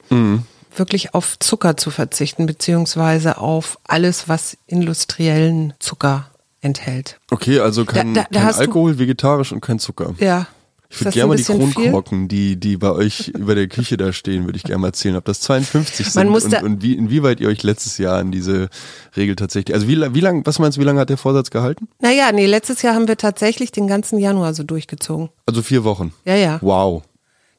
wirklich 0.79 1.13
auf 1.13 1.37
Zucker 1.39 1.77
zu 1.77 1.91
verzichten, 1.91 2.45
beziehungsweise 2.45 3.37
auf 3.37 3.77
alles, 3.83 4.27
was 4.29 4.57
industriellen 4.67 5.73
Zucker 5.79 6.29
enthält. 6.61 7.19
Okay, 7.31 7.59
also 7.59 7.85
kein, 7.85 8.13
Da- 8.13 8.21
da- 8.23 8.27
da 8.31 8.39
kein 8.39 8.47
hast 8.47 8.57
du- 8.57 8.61
Alkohol, 8.61 8.97
vegetarisch 8.99 9.51
und 9.51 9.61
kein 9.61 9.79
Zucker. 9.79 10.15
Ja. 10.19 10.47
Ich 10.87 11.01
würde 11.01 11.11
gerne 11.11 11.27
mal 11.29 11.35
die? 11.35 11.43
Kronkorken, 11.43 12.27
die, 12.27 12.57
die 12.57 12.77
bei 12.77 12.91
euch 12.91 13.27
über 13.37 13.55
der 13.55 13.67
Küche 13.67 13.97
da 13.97 14.13
stehen, 14.13 14.45
würde 14.45 14.57
ich 14.57 14.63
gerne 14.63 14.79
mal 14.79 14.87
erzählen, 14.87 15.15
ob 15.15 15.25
das 15.25 15.41
52 15.41 16.05
sind 16.05 16.15
Man 16.15 16.29
muss 16.29 16.45
und, 16.45 16.61
und 16.63 16.81
wie, 16.83 16.93
inwieweit 16.93 17.39
ihr 17.41 17.49
euch 17.49 17.63
letztes 17.63 17.97
Jahr 17.97 18.17
an 18.19 18.31
diese 18.31 18.69
Regel 19.17 19.35
tatsächlich, 19.35 19.73
also 19.75 19.87
wie, 19.87 19.97
wie 20.13 20.19
lang, 20.21 20.45
was 20.45 20.59
meinst 20.59 20.77
du, 20.77 20.81
wie 20.81 20.85
lange 20.85 20.99
hat 20.99 21.09
der 21.09 21.17
Vorsatz 21.17 21.49
gehalten? 21.49 21.87
Naja, 21.99 22.31
nee, 22.31 22.45
letztes 22.45 22.81
Jahr 22.83 22.93
haben 22.95 23.07
wir 23.07 23.17
tatsächlich 23.17 23.71
den 23.71 23.87
ganzen 23.87 24.19
Januar 24.19 24.53
so 24.53 24.63
durchgezogen. 24.63 25.29
Also 25.45 25.61
vier 25.63 25.83
Wochen. 25.83 26.13
Ja, 26.23 26.35
ja. 26.35 26.59
Wow. 26.61 27.03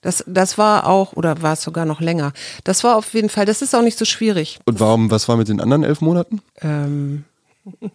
Das, 0.07 0.23
das 0.29 0.57
war 0.57 0.87
auch, 0.87 1.15
oder 1.15 1.43
war 1.43 1.55
es 1.55 1.63
sogar 1.63 1.85
noch 1.85 2.01
länger. 2.01 2.33
Das 2.63 2.85
war 2.85 2.95
auf 2.95 3.13
jeden 3.13 3.29
Fall, 3.29 3.45
das 3.45 3.61
ist 3.61 3.75
auch 3.75 3.83
nicht 3.83 3.99
so 3.99 4.05
schwierig. 4.05 4.61
Und 4.65 4.79
warum, 4.79 5.11
was 5.11 5.29
war 5.29 5.37
mit 5.37 5.49
den 5.49 5.61
anderen 5.61 5.83
elf 5.83 6.01
Monaten? 6.01 6.43
Ähm, 6.61 7.25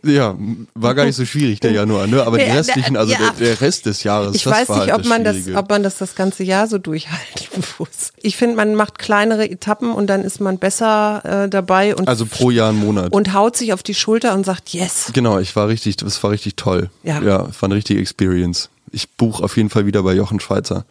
Ja, 0.03 0.37
war 0.75 0.95
gar 0.95 1.05
nicht 1.05 1.15
so 1.15 1.25
schwierig, 1.25 1.59
der 1.61 1.71
Januar, 1.71 2.05
ne? 2.07 2.23
Aber 2.23 2.37
die 2.37 2.43
restlichen, 2.51 2.97
also 2.97 3.13
ja. 3.13 3.19
der, 3.19 3.47
der 3.47 3.61
Rest 3.61 3.85
des 3.85 4.03
Jahres, 4.03 4.35
ich 4.35 4.43
das 4.43 4.53
weiß 4.53 4.69
war 4.69 4.79
nicht, 4.79 4.91
halt 4.91 5.01
ob 5.01 5.07
man 5.07 5.23
das, 5.23 5.35
ob 5.55 5.69
man 5.69 5.81
das 5.83 5.97
das 5.97 6.15
ganze 6.15 6.43
Jahr 6.43 6.67
so 6.67 6.77
durchhalten 6.77 7.63
muss. 7.79 8.11
Ich 8.21 8.35
finde, 8.37 8.55
man 8.57 8.75
macht 8.75 8.99
kleinere 8.99 9.49
Etappen 9.49 9.91
und 9.93 10.07
dann 10.07 10.23
ist 10.23 10.41
man 10.41 10.57
besser 10.57 11.43
äh, 11.45 11.49
dabei 11.49 11.95
und, 11.95 12.07
Also 12.07 12.25
pro 12.25 12.51
Jahr 12.51 12.69
einen 12.69 12.79
Monat. 12.79 13.13
und 13.13 13.33
haut 13.33 13.55
sich 13.55 13.71
auf 13.73 13.81
die 13.83 13.95
Schulter 13.95 14.33
und 14.33 14.45
sagt, 14.45 14.69
yes. 14.69 15.11
Genau, 15.13 15.39
ich 15.39 15.55
war 15.55 15.67
richtig, 15.69 15.95
das 15.97 16.21
war 16.23 16.31
richtig 16.31 16.55
toll. 16.57 16.89
Ja. 17.03 17.21
Ja, 17.21 17.47
es 17.49 17.61
war 17.61 17.67
eine 17.67 17.75
richtige 17.75 17.99
Experience. 18.01 18.69
Ich 18.93 19.09
buche 19.11 19.41
auf 19.41 19.55
jeden 19.55 19.69
Fall 19.69 19.85
wieder 19.85 20.03
bei 20.03 20.13
Jochen 20.13 20.39
Schweizer. 20.41 20.85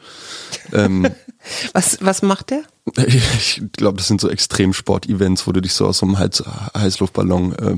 ähm, 0.73 1.07
Was, 1.73 1.97
was 2.03 2.21
macht 2.21 2.51
der? 2.51 2.63
ich 3.07 3.63
glaube, 3.73 3.97
das 3.97 4.09
sind 4.09 4.21
so 4.21 4.29
Extremsport-Events, 4.29 5.47
wo 5.47 5.53
du 5.53 5.63
dich 5.63 5.73
so 5.73 5.87
aus 5.87 5.99
so 5.99 6.07
einem 6.07 6.19
Heiz 6.19 6.43
Heißluftballon 6.77 7.53
äh, 7.55 7.77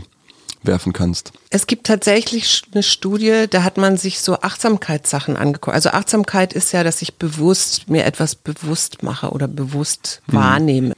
werfen 0.62 0.92
kannst. 0.92 1.32
Es 1.50 1.66
gibt 1.66 1.86
tatsächlich 1.86 2.62
eine 2.72 2.82
Studie, 2.82 3.46
da 3.48 3.62
hat 3.62 3.76
man 3.76 3.96
sich 3.96 4.20
so 4.20 4.40
Achtsamkeitssachen 4.40 5.36
angeguckt. 5.36 5.74
Also 5.74 5.90
Achtsamkeit 5.90 6.52
ist 6.52 6.72
ja, 6.72 6.84
dass 6.84 7.02
ich 7.02 7.14
bewusst 7.14 7.88
mir 7.90 8.04
etwas 8.04 8.34
bewusst 8.34 9.02
mache 9.02 9.30
oder 9.30 9.48
bewusst 9.48 10.22
wahrnehme. 10.26 10.94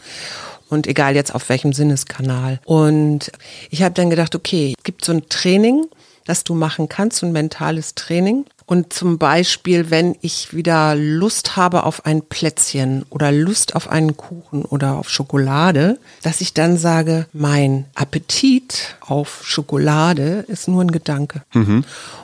Und 0.70 0.86
egal 0.86 1.14
jetzt 1.14 1.34
auf 1.34 1.48
welchem 1.48 1.72
Sinneskanal. 1.72 2.60
Und 2.64 3.30
ich 3.70 3.82
habe 3.82 3.94
dann 3.94 4.10
gedacht, 4.10 4.34
okay, 4.34 4.74
es 4.76 4.84
gibt 4.84 5.04
so 5.04 5.12
ein 5.12 5.28
Training, 5.28 5.86
das 6.26 6.44
du 6.44 6.54
machen 6.54 6.88
kannst, 6.88 7.18
so 7.18 7.26
ein 7.26 7.32
mentales 7.32 7.94
Training. 7.94 8.46
Und 8.66 8.94
zum 8.94 9.18
Beispiel, 9.18 9.90
wenn 9.90 10.16
ich 10.22 10.54
wieder 10.54 10.94
Lust 10.94 11.54
habe 11.56 11.84
auf 11.84 12.06
ein 12.06 12.22
Plätzchen 12.22 13.04
oder 13.10 13.30
Lust 13.30 13.76
auf 13.76 13.90
einen 13.90 14.16
Kuchen 14.16 14.64
oder 14.64 14.94
auf 14.94 15.10
Schokolade, 15.10 15.98
dass 16.22 16.40
ich 16.40 16.54
dann 16.54 16.78
sage, 16.78 17.26
mein 17.34 17.84
Appetit 17.94 18.96
auf 19.00 19.42
Schokolade 19.44 20.46
ist 20.48 20.66
nur 20.66 20.82
ein 20.82 20.92
Gedanke. 20.92 21.42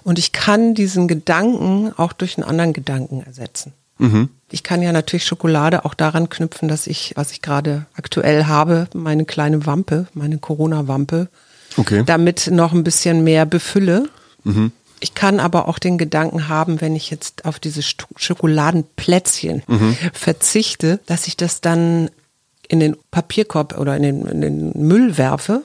Und 0.02 0.18
ich 0.18 0.32
kann 0.32 0.74
diesen 0.74 1.08
Gedanken 1.08 1.92
auch 1.98 2.14
durch 2.14 2.38
einen 2.38 2.48
anderen 2.48 2.72
Gedanken 2.72 3.22
ersetzen. 3.22 3.74
Ich 4.50 4.62
kann 4.62 4.80
ja 4.80 4.92
natürlich 4.92 5.26
Schokolade 5.26 5.84
auch 5.84 5.92
daran 5.92 6.30
knüpfen, 6.30 6.68
dass 6.68 6.86
ich, 6.86 7.12
was 7.16 7.32
ich 7.32 7.42
gerade 7.42 7.84
aktuell 7.92 8.46
habe, 8.46 8.88
meine 8.94 9.26
kleine 9.26 9.66
Wampe, 9.66 10.06
meine 10.14 10.38
Corona-Wampe, 10.38 11.28
Okay. 11.76 12.02
damit 12.04 12.48
noch 12.50 12.72
ein 12.72 12.85
bisschen 12.85 13.22
mehr 13.24 13.46
befülle. 13.46 14.09
Ich 15.00 15.14
kann 15.14 15.38
aber 15.40 15.68
auch 15.68 15.78
den 15.78 15.98
Gedanken 15.98 16.48
haben, 16.48 16.80
wenn 16.80 16.96
ich 16.96 17.11
jetzt 17.11 17.44
auf 17.44 17.59
diese 17.59 17.83
Schokoladenplätzchen 18.61 19.62
verzichte, 20.12 21.00
dass 21.06 21.26
ich 21.26 21.37
das 21.37 21.61
dann 21.61 22.11
in 22.68 22.80
den 22.80 22.96
Papierkorb 23.11 23.76
oder 23.78 23.96
in 23.96 24.02
den, 24.02 24.26
in 24.26 24.40
den 24.40 24.72
Müll 24.87 25.18
werfe 25.18 25.62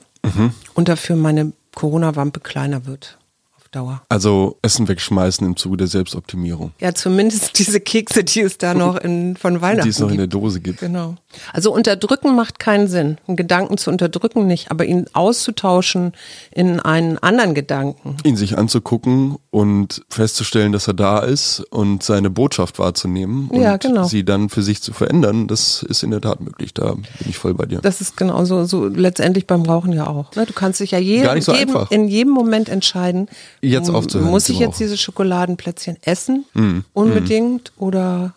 und 0.73 0.87
dafür 0.87 1.15
meine 1.15 1.51
Corona-Wampe 1.75 2.39
kleiner 2.39 2.85
wird 2.85 3.17
auf 3.57 3.67
Dauer. 3.69 4.01
Also 4.09 4.57
Essen 4.63 4.87
wegschmeißen 4.87 5.45
im 5.45 5.55
Zuge 5.55 5.77
der 5.77 5.87
Selbstoptimierung, 5.87 6.71
Ja, 6.79 6.95
zumindest 6.95 7.59
diese 7.59 7.79
Kekse, 7.79 8.23
die 8.23 8.41
es 8.41 8.57
da 8.57 8.73
noch 8.73 8.95
in, 8.97 9.37
von 9.37 9.61
Weihnachten 9.61 9.83
die 9.83 9.89
es 9.89 9.99
noch 9.99 10.07
in 10.09 10.17
gibt. 10.17 10.33
der 10.33 10.39
Dose 10.39 10.61
gibt. 10.61 10.79
Genau. 10.79 11.15
Also 11.53 11.73
unterdrücken 11.73 12.35
macht 12.35 12.59
keinen 12.59 12.87
Sinn. 12.87 13.17
Einen 13.27 13.37
Gedanken 13.37 13.77
zu 13.77 13.89
unterdrücken 13.89 14.47
nicht, 14.47 14.71
aber 14.71 14.85
ihn 14.85 15.05
auszutauschen 15.13 16.13
in 16.51 16.79
einen 16.79 17.17
anderen 17.17 17.53
Gedanken. 17.53 18.17
Ihn 18.23 18.35
sich 18.35 18.57
anzugucken 18.57 19.37
und 19.51 20.03
festzustellen, 20.09 20.71
dass 20.71 20.87
er 20.87 20.93
da 20.93 21.19
ist 21.19 21.61
und 21.69 22.03
seine 22.03 22.29
Botschaft 22.29 22.79
wahrzunehmen 22.79 23.47
und 23.49 23.61
Ja, 23.61 23.77
genau. 23.77 24.05
sie 24.05 24.23
dann 24.23 24.49
für 24.49 24.61
sich 24.63 24.81
zu 24.81 24.93
verändern, 24.93 25.47
das 25.47 25.83
ist 25.83 26.03
in 26.03 26.11
der 26.11 26.21
Tat 26.21 26.41
möglich. 26.41 26.73
Da 26.73 26.93
bin 26.93 27.05
ich 27.29 27.37
voll 27.37 27.53
bei 27.53 27.65
dir. 27.65 27.79
Das 27.81 28.01
ist 28.01 28.17
genauso 28.17 28.65
so 28.65 28.85
letztendlich 28.87 29.47
beim 29.47 29.63
Rauchen 29.63 29.93
ja 29.93 30.07
auch. 30.07 30.33
Ne, 30.35 30.45
Du 30.45 30.53
kannst 30.53 30.79
dich 30.79 30.91
ja 30.91 30.99
jedem, 30.99 31.41
so 31.41 31.53
jedem, 31.53 31.75
in 31.89 32.07
jedem 32.07 32.33
Moment 32.33 32.69
entscheiden, 32.69 33.27
Jetzt 33.61 33.89
aufzuhören 33.89 34.29
Muss 34.31 34.49
ich 34.49 34.59
jetzt 34.59 34.79
diese 34.79 34.97
Schokoladenplätzchen 34.97 35.97
essen? 36.03 36.45
Mhm. 36.53 36.83
Unbedingt 36.93 37.71
oder 37.77 38.33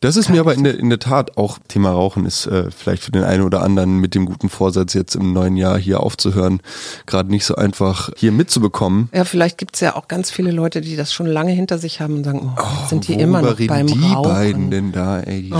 Das 0.00 0.16
ist 0.16 0.28
mir 0.28 0.40
aber 0.40 0.54
in 0.54 0.64
der, 0.64 0.78
in 0.78 0.90
der 0.90 0.98
Tat 0.98 1.36
auch 1.36 1.58
Thema 1.68 1.90
Rauchen 1.90 2.26
ist 2.26 2.46
äh, 2.46 2.70
vielleicht 2.70 3.02
für 3.02 3.12
den 3.12 3.24
einen 3.24 3.42
oder 3.42 3.62
anderen 3.62 3.98
mit 3.98 4.14
dem 4.14 4.26
guten 4.26 4.48
Vorsatz 4.48 4.92
jetzt 4.94 5.14
im 5.14 5.32
neuen 5.32 5.56
Jahr 5.56 5.78
hier 5.78 6.00
aufzuhören, 6.00 6.60
gerade 7.06 7.30
nicht 7.30 7.44
so 7.44 7.54
einfach 7.56 8.10
hier 8.16 8.32
mitzubekommen. 8.32 9.08
ja, 9.14 9.24
vielleicht 9.24 9.58
gibt 9.58 9.76
es 9.76 9.80
ja 9.80 9.96
auch 9.96 10.08
ganz 10.08 10.30
viele 10.30 10.50
Leute, 10.50 10.80
die 10.80 10.96
das 10.96 11.12
schon 11.12 11.26
lange 11.26 11.52
hinter 11.52 11.78
sich 11.78 12.00
haben 12.00 12.16
und 12.16 12.24
sagen, 12.24 12.52
oh, 12.56 12.62
jetzt 12.80 12.90
sind 12.90 13.08
die 13.08 13.14
immer 13.14 13.42
noch 13.42 13.56
beim 13.66 13.86
die 13.86 13.98
Rauchen. 13.98 14.30
beiden 14.30 14.70
denn 14.70 14.92
da, 14.92 15.20
ey? 15.20 15.52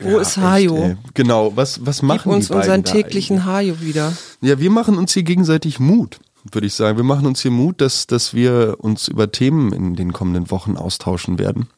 wo 0.00 0.18
ist 0.18 0.36
Hajo? 0.36 0.96
Genau, 1.14 1.52
was, 1.56 1.84
was 1.84 2.02
machen 2.02 2.22
Gib 2.24 2.32
uns 2.32 2.46
die 2.48 2.52
beiden 2.52 2.62
unseren 2.62 2.82
da 2.84 2.92
täglichen 2.92 3.44
Hajo 3.46 3.80
wieder. 3.80 4.12
Ja, 4.40 4.58
wir 4.60 4.70
machen 4.70 4.98
uns 4.98 5.14
hier 5.14 5.22
gegenseitig 5.22 5.80
Mut, 5.80 6.18
würde 6.52 6.66
ich 6.66 6.74
sagen. 6.74 6.96
Wir 6.96 7.04
machen 7.04 7.26
uns 7.26 7.40
hier 7.40 7.50
Mut, 7.50 7.80
dass, 7.80 8.06
dass 8.06 8.34
wir 8.34 8.76
uns 8.78 9.08
über 9.08 9.32
Themen 9.32 9.72
in 9.72 9.96
den 9.96 10.12
kommenden 10.12 10.50
Wochen 10.50 10.76
austauschen 10.76 11.38
werden. 11.38 11.68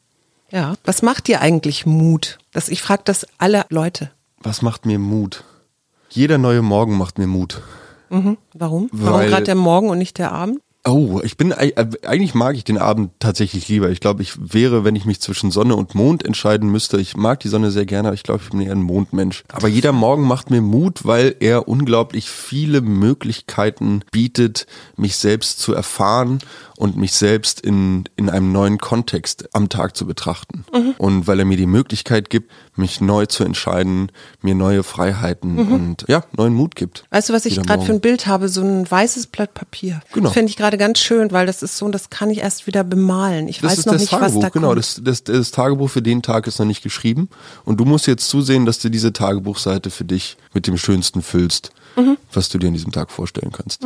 Ja. 0.51 0.73
Was 0.83 1.01
macht 1.01 1.27
dir 1.27 1.41
eigentlich 1.41 1.85
Mut? 1.85 2.39
Das, 2.51 2.69
ich 2.69 2.81
frage 2.81 3.03
das 3.05 3.25
alle 3.37 3.65
Leute. 3.69 4.11
Was 4.41 4.61
macht 4.61 4.85
mir 4.85 4.99
Mut? 4.99 5.43
Jeder 6.09 6.37
neue 6.37 6.61
Morgen 6.61 6.97
macht 6.97 7.17
mir 7.19 7.27
Mut. 7.27 7.61
Mhm. 8.09 8.37
Warum? 8.53 8.89
Warum 8.91 9.19
Weil- 9.21 9.29
gerade 9.29 9.43
der 9.43 9.55
Morgen 9.55 9.89
und 9.89 9.97
nicht 9.99 10.17
der 10.17 10.31
Abend? 10.31 10.59
Oh, 10.85 11.19
ich 11.23 11.35
bin 11.35 11.51
äh, 11.51 11.73
eigentlich 12.05 12.33
mag 12.33 12.55
ich 12.55 12.63
den 12.63 12.77
Abend 12.77 13.11
tatsächlich 13.19 13.67
lieber. 13.67 13.89
Ich 13.89 13.99
glaube, 13.99 14.21
ich 14.21 14.33
wäre, 14.53 14.85
wenn 14.85 14.95
ich 14.95 15.05
mich 15.05 15.19
zwischen 15.19 15.51
Sonne 15.51 15.75
und 15.75 15.93
Mond 15.93 16.23
entscheiden 16.23 16.69
müsste, 16.69 16.99
ich 17.01 17.17
mag 17.17 17.41
die 17.41 17.49
Sonne 17.49 17.69
sehr 17.69 17.85
gerne, 17.85 18.07
aber 18.07 18.15
ich 18.15 18.23
glaube, 18.23 18.41
ich 18.43 18.49
bin 18.49 18.61
eher 18.61 18.71
ein 18.71 18.81
Mondmensch. 18.81 19.43
Aber 19.51 19.67
jeder 19.67 19.91
Morgen 19.91 20.25
macht 20.25 20.49
mir 20.49 20.61
Mut, 20.61 21.05
weil 21.05 21.35
er 21.41 21.67
unglaublich 21.67 22.29
viele 22.29 22.79
Möglichkeiten 22.79 24.03
bietet, 24.11 24.67
mich 24.95 25.17
selbst 25.17 25.59
zu 25.59 25.73
erfahren 25.73 26.39
und 26.77 26.95
mich 26.95 27.11
selbst 27.11 27.59
in, 27.59 28.05
in 28.15 28.29
einem 28.29 28.53
neuen 28.53 28.77
Kontext 28.77 29.53
am 29.53 29.67
Tag 29.67 29.97
zu 29.97 30.07
betrachten. 30.07 30.63
Und 30.97 31.27
weil 31.27 31.39
er 31.39 31.45
mir 31.45 31.57
die 31.57 31.65
Möglichkeit 31.65 32.29
gibt, 32.29 32.51
mich 32.77 33.01
neu 33.01 33.25
zu 33.25 33.43
entscheiden, 33.43 34.13
mir 34.41 34.55
neue 34.55 34.83
Freiheiten 34.83 35.59
und 35.59 36.05
ja, 36.07 36.23
neuen 36.37 36.53
Mut 36.53 36.77
gibt. 36.77 37.03
Weißt 37.09 37.27
du, 37.27 37.33
was 37.33 37.45
ich 37.45 37.61
gerade 37.61 37.83
für 37.83 37.91
ein. 37.91 37.99
Bild 37.99 38.27
habe? 38.27 38.47
So 38.47 38.61
ein 38.61 38.89
weißes 38.89 39.27
Blatt 39.27 39.53
Papier. 39.53 39.99
Genau. 40.13 40.29
Finde 40.29 40.49
ich 40.49 40.55
gerade 40.55 40.68
ganz 40.77 40.99
schön, 40.99 41.31
weil 41.31 41.45
das 41.45 41.63
ist 41.63 41.77
so, 41.77 41.87
das 41.89 42.09
kann 42.09 42.29
ich 42.29 42.39
erst 42.39 42.67
wieder 42.67 42.83
bemalen. 42.83 43.47
Ich 43.47 43.61
Das 43.61 43.71
weiß 43.71 43.79
ist 43.79 43.85
noch 43.87 43.93
das 43.93 44.01
nicht, 44.03 44.11
Tagebuch, 44.11 44.35
was 44.35 44.41
da 44.41 44.49
genau. 44.49 44.67
kommt. 44.69 44.79
Das, 44.79 45.01
das, 45.03 45.23
das 45.23 45.51
Tagebuch 45.51 45.89
für 45.89 46.01
den 46.01 46.21
Tag 46.21 46.47
ist 46.47 46.59
noch 46.59 46.65
nicht 46.65 46.83
geschrieben. 46.83 47.29
Und 47.65 47.79
du 47.79 47.85
musst 47.85 48.07
jetzt 48.07 48.27
zusehen, 48.29 48.65
dass 48.65 48.79
du 48.79 48.89
diese 48.89 49.13
Tagebuchseite 49.13 49.89
für 49.89 50.05
dich 50.05 50.37
mit 50.53 50.67
dem 50.67 50.77
Schönsten 50.77 51.21
füllst, 51.21 51.71
Mhm. 51.95 52.17
was 52.33 52.49
du 52.49 52.57
dir 52.59 52.67
an 52.67 52.73
diesem 52.73 52.91
Tag 52.91 53.09
vorstellen 53.11 53.51
kannst. 53.51 53.81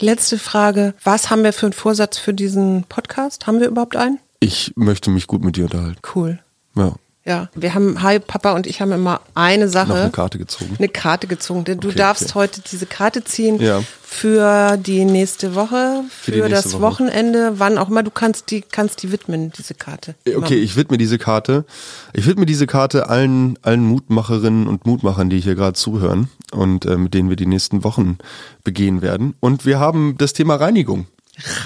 Letzte 0.00 0.38
Frage. 0.38 0.94
Was 1.02 1.30
haben 1.30 1.42
wir 1.42 1.52
für 1.52 1.66
einen 1.66 1.72
Vorsatz 1.72 2.18
für 2.18 2.34
diesen 2.34 2.84
Podcast? 2.84 3.46
Haben 3.46 3.58
wir 3.60 3.68
überhaupt 3.68 3.96
einen? 3.96 4.18
Ich 4.40 4.72
möchte 4.76 5.10
mich 5.10 5.26
gut 5.26 5.42
mit 5.42 5.56
dir 5.56 5.64
unterhalten. 5.64 5.98
Cool. 6.14 6.38
Ja. 6.76 6.94
Ja, 7.28 7.50
wir 7.54 7.74
haben, 7.74 8.02
hi, 8.02 8.18
Papa 8.20 8.52
und 8.52 8.66
ich 8.66 8.80
haben 8.80 8.90
immer 8.90 9.20
eine 9.34 9.68
Sache. 9.68 9.88
Noch 9.90 9.96
eine 9.96 10.10
Karte 10.10 10.38
gezogen. 10.38 10.74
Eine 10.78 10.88
Karte 10.88 11.26
gezogen. 11.26 11.64
Denn 11.64 11.78
Du 11.78 11.88
Okay, 11.88 11.98
darfst 11.98 12.24
okay. 12.30 12.34
heute 12.36 12.62
diese 12.62 12.86
Karte 12.86 13.22
ziehen 13.22 13.60
Ja. 13.60 13.82
für 14.02 14.78
die 14.78 15.04
nächste 15.04 15.54
Woche, 15.54 16.04
für, 16.08 16.30
die 16.32 16.38
nächste 16.38 16.54
das 16.54 16.72
Woche. 16.72 16.82
Wochenende, 16.82 17.58
wann 17.58 17.76
auch 17.76 17.90
immer. 17.90 18.02
Du 18.02 18.10
kannst 18.10 18.50
die, 18.50 18.62
kannst 18.62 19.02
die 19.02 19.12
widmen, 19.12 19.52
diese 19.52 19.74
Karte. 19.74 20.14
Okay, 20.36 20.56
ich 20.56 20.74
widme 20.76 20.96
diese 20.96 21.18
Karte. 21.18 21.66
Ich 22.14 22.26
widme 22.26 22.46
diese 22.46 22.66
Karte 22.66 23.10
allen, 23.10 23.58
allen 23.60 23.84
Mutmacherinnen 23.84 24.66
und 24.66 24.86
Mutmachern, 24.86 25.28
die 25.28 25.38
hier 25.40 25.54
gerade 25.54 25.74
zuhören 25.74 26.30
und 26.52 26.86
äh, 26.86 26.96
mit 26.96 27.12
denen 27.12 27.28
wir 27.28 27.36
die 27.36 27.44
nächsten 27.46 27.84
Wochen 27.84 28.16
begehen 28.64 29.02
werden. 29.02 29.34
Und 29.40 29.66
wir 29.66 29.78
haben 29.78 30.16
das 30.16 30.32
Thema 30.32 30.54
Reinigung. 30.54 31.06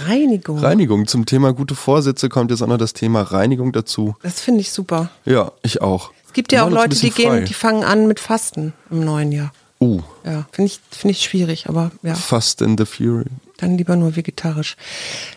Reinigung. 0.07 0.59
Reinigung. 0.59 1.07
Zum 1.07 1.27
Thema 1.27 1.53
gute 1.53 1.75
Vorsätze 1.75 2.29
kommt 2.29 2.51
jetzt 2.51 2.63
auch 2.63 2.67
noch 2.67 2.79
das 2.79 2.93
Thema 2.93 3.23
Reinigung 3.23 3.73
dazu. 3.73 4.17
Das 4.23 4.41
finde 4.41 4.61
ich 4.61 4.73
super. 4.73 5.11
Ja, 5.25 5.53
ich 5.63 5.81
auch. 5.81 6.13
Es 6.27 6.33
gibt 6.33 6.53
ja 6.53 6.65
auch 6.65 6.71
Leute, 6.71 6.97
die 6.97 7.09
bisschen 7.09 7.15
gehen, 7.15 7.31
frei. 7.31 7.41
die 7.41 7.55
fangen 7.55 7.85
an 7.85 8.07
mit 8.07 8.21
Fasten 8.21 8.73
im 8.91 9.05
neuen 9.05 9.33
Jahr. 9.33 9.53
Uh, 9.83 10.01
Ja, 10.25 10.47
finde 10.53 10.71
ich, 10.71 10.81
finde 10.91 11.13
ich 11.13 11.23
schwierig, 11.23 11.69
aber 11.69 11.91
ja, 12.03 12.15
Fast 12.15 12.63
in 12.63 12.79
the 12.79 12.85
Fury. 12.85 13.25
dann 13.59 13.77
lieber 13.77 13.97
nur 13.97 14.15
vegetarisch. 14.15 14.77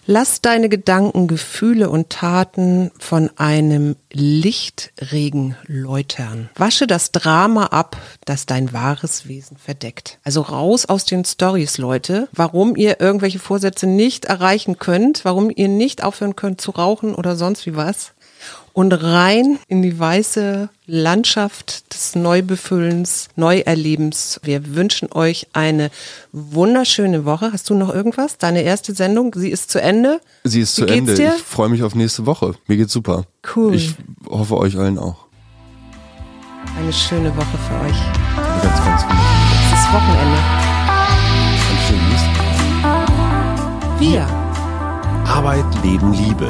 Lass 0.05 0.41
deine 0.41 0.69
Gedanken, 0.69 1.27
Gefühle 1.27 1.89
und 1.89 2.11
Taten 2.11 2.91
von 2.99 3.31
einem 3.37 3.95
Lichtregen 4.11 5.55
läutern. 5.65 6.49
Wasche 6.55 6.85
das 6.85 7.11
Drama 7.11 7.65
ab, 7.67 7.97
das 8.25 8.45
dein 8.45 8.71
wahres 8.73 9.27
Wesen 9.27 9.57
verdeckt. 9.57 10.19
Also 10.23 10.41
raus 10.41 10.85
aus 10.85 11.05
den 11.05 11.25
Stories, 11.25 11.79
Leute, 11.79 12.27
warum 12.31 12.75
ihr 12.75 12.99
irgendwelche 12.99 13.39
Vorsätze 13.39 13.87
nicht 13.87 14.25
erreichen 14.25 14.77
könnt, 14.77 15.25
warum 15.25 15.51
ihr 15.53 15.67
nicht 15.67 16.03
aufhören 16.03 16.35
könnt 16.35 16.61
zu 16.61 16.71
rauchen 16.71 17.15
oder 17.15 17.35
sonst 17.35 17.65
wie 17.65 17.75
was. 17.75 18.13
Und 18.73 18.91
rein 18.91 19.57
in 19.69 19.81
die 19.81 19.97
weiße 19.97 20.67
Landschaft 20.85 21.93
des 21.93 22.13
Neubefüllens, 22.15 23.29
Neuerlebens. 23.37 24.41
Wir 24.43 24.75
wünschen 24.75 25.09
euch 25.13 25.47
eine 25.53 25.89
wunderschöne 26.33 27.23
Woche. 27.23 27.51
Hast 27.53 27.69
du 27.69 27.73
noch 27.75 27.93
irgendwas? 27.93 28.37
Deine 28.37 28.63
erste 28.63 28.93
Sendung, 28.93 29.33
sie 29.35 29.49
ist 29.49 29.71
zu 29.71 29.81
Ende. 29.81 30.19
Sie 30.43 30.59
ist 30.59 30.77
Wie 30.77 30.85
zu 30.85 30.93
Ende. 30.93 31.15
dir? 31.15 31.33
Ich 31.37 31.43
freue 31.43 31.69
mich 31.69 31.83
auf 31.83 31.95
nächste 31.95 32.25
Woche. 32.25 32.55
Mir 32.67 32.75
geht's 32.75 32.91
super. 32.91 33.23
Cool. 33.55 33.75
Ich 33.75 33.95
hoffe 34.27 34.57
euch 34.57 34.77
allen 34.77 34.97
auch. 34.99 35.25
Eine 36.77 36.91
schöne 36.91 37.33
Woche 37.37 37.57
für 37.69 37.75
euch. 37.85 37.95
Eine 38.35 38.61
ganz, 38.61 38.83
ganz 38.83 39.03
wundervolle 39.03 39.61
Es 39.73 39.79
ist 39.79 39.93
Wochenende. 39.93 40.39
Wir, 43.99 44.25
Arbeit, 45.25 45.63
Leben, 45.83 46.11
Liebe. 46.13 46.49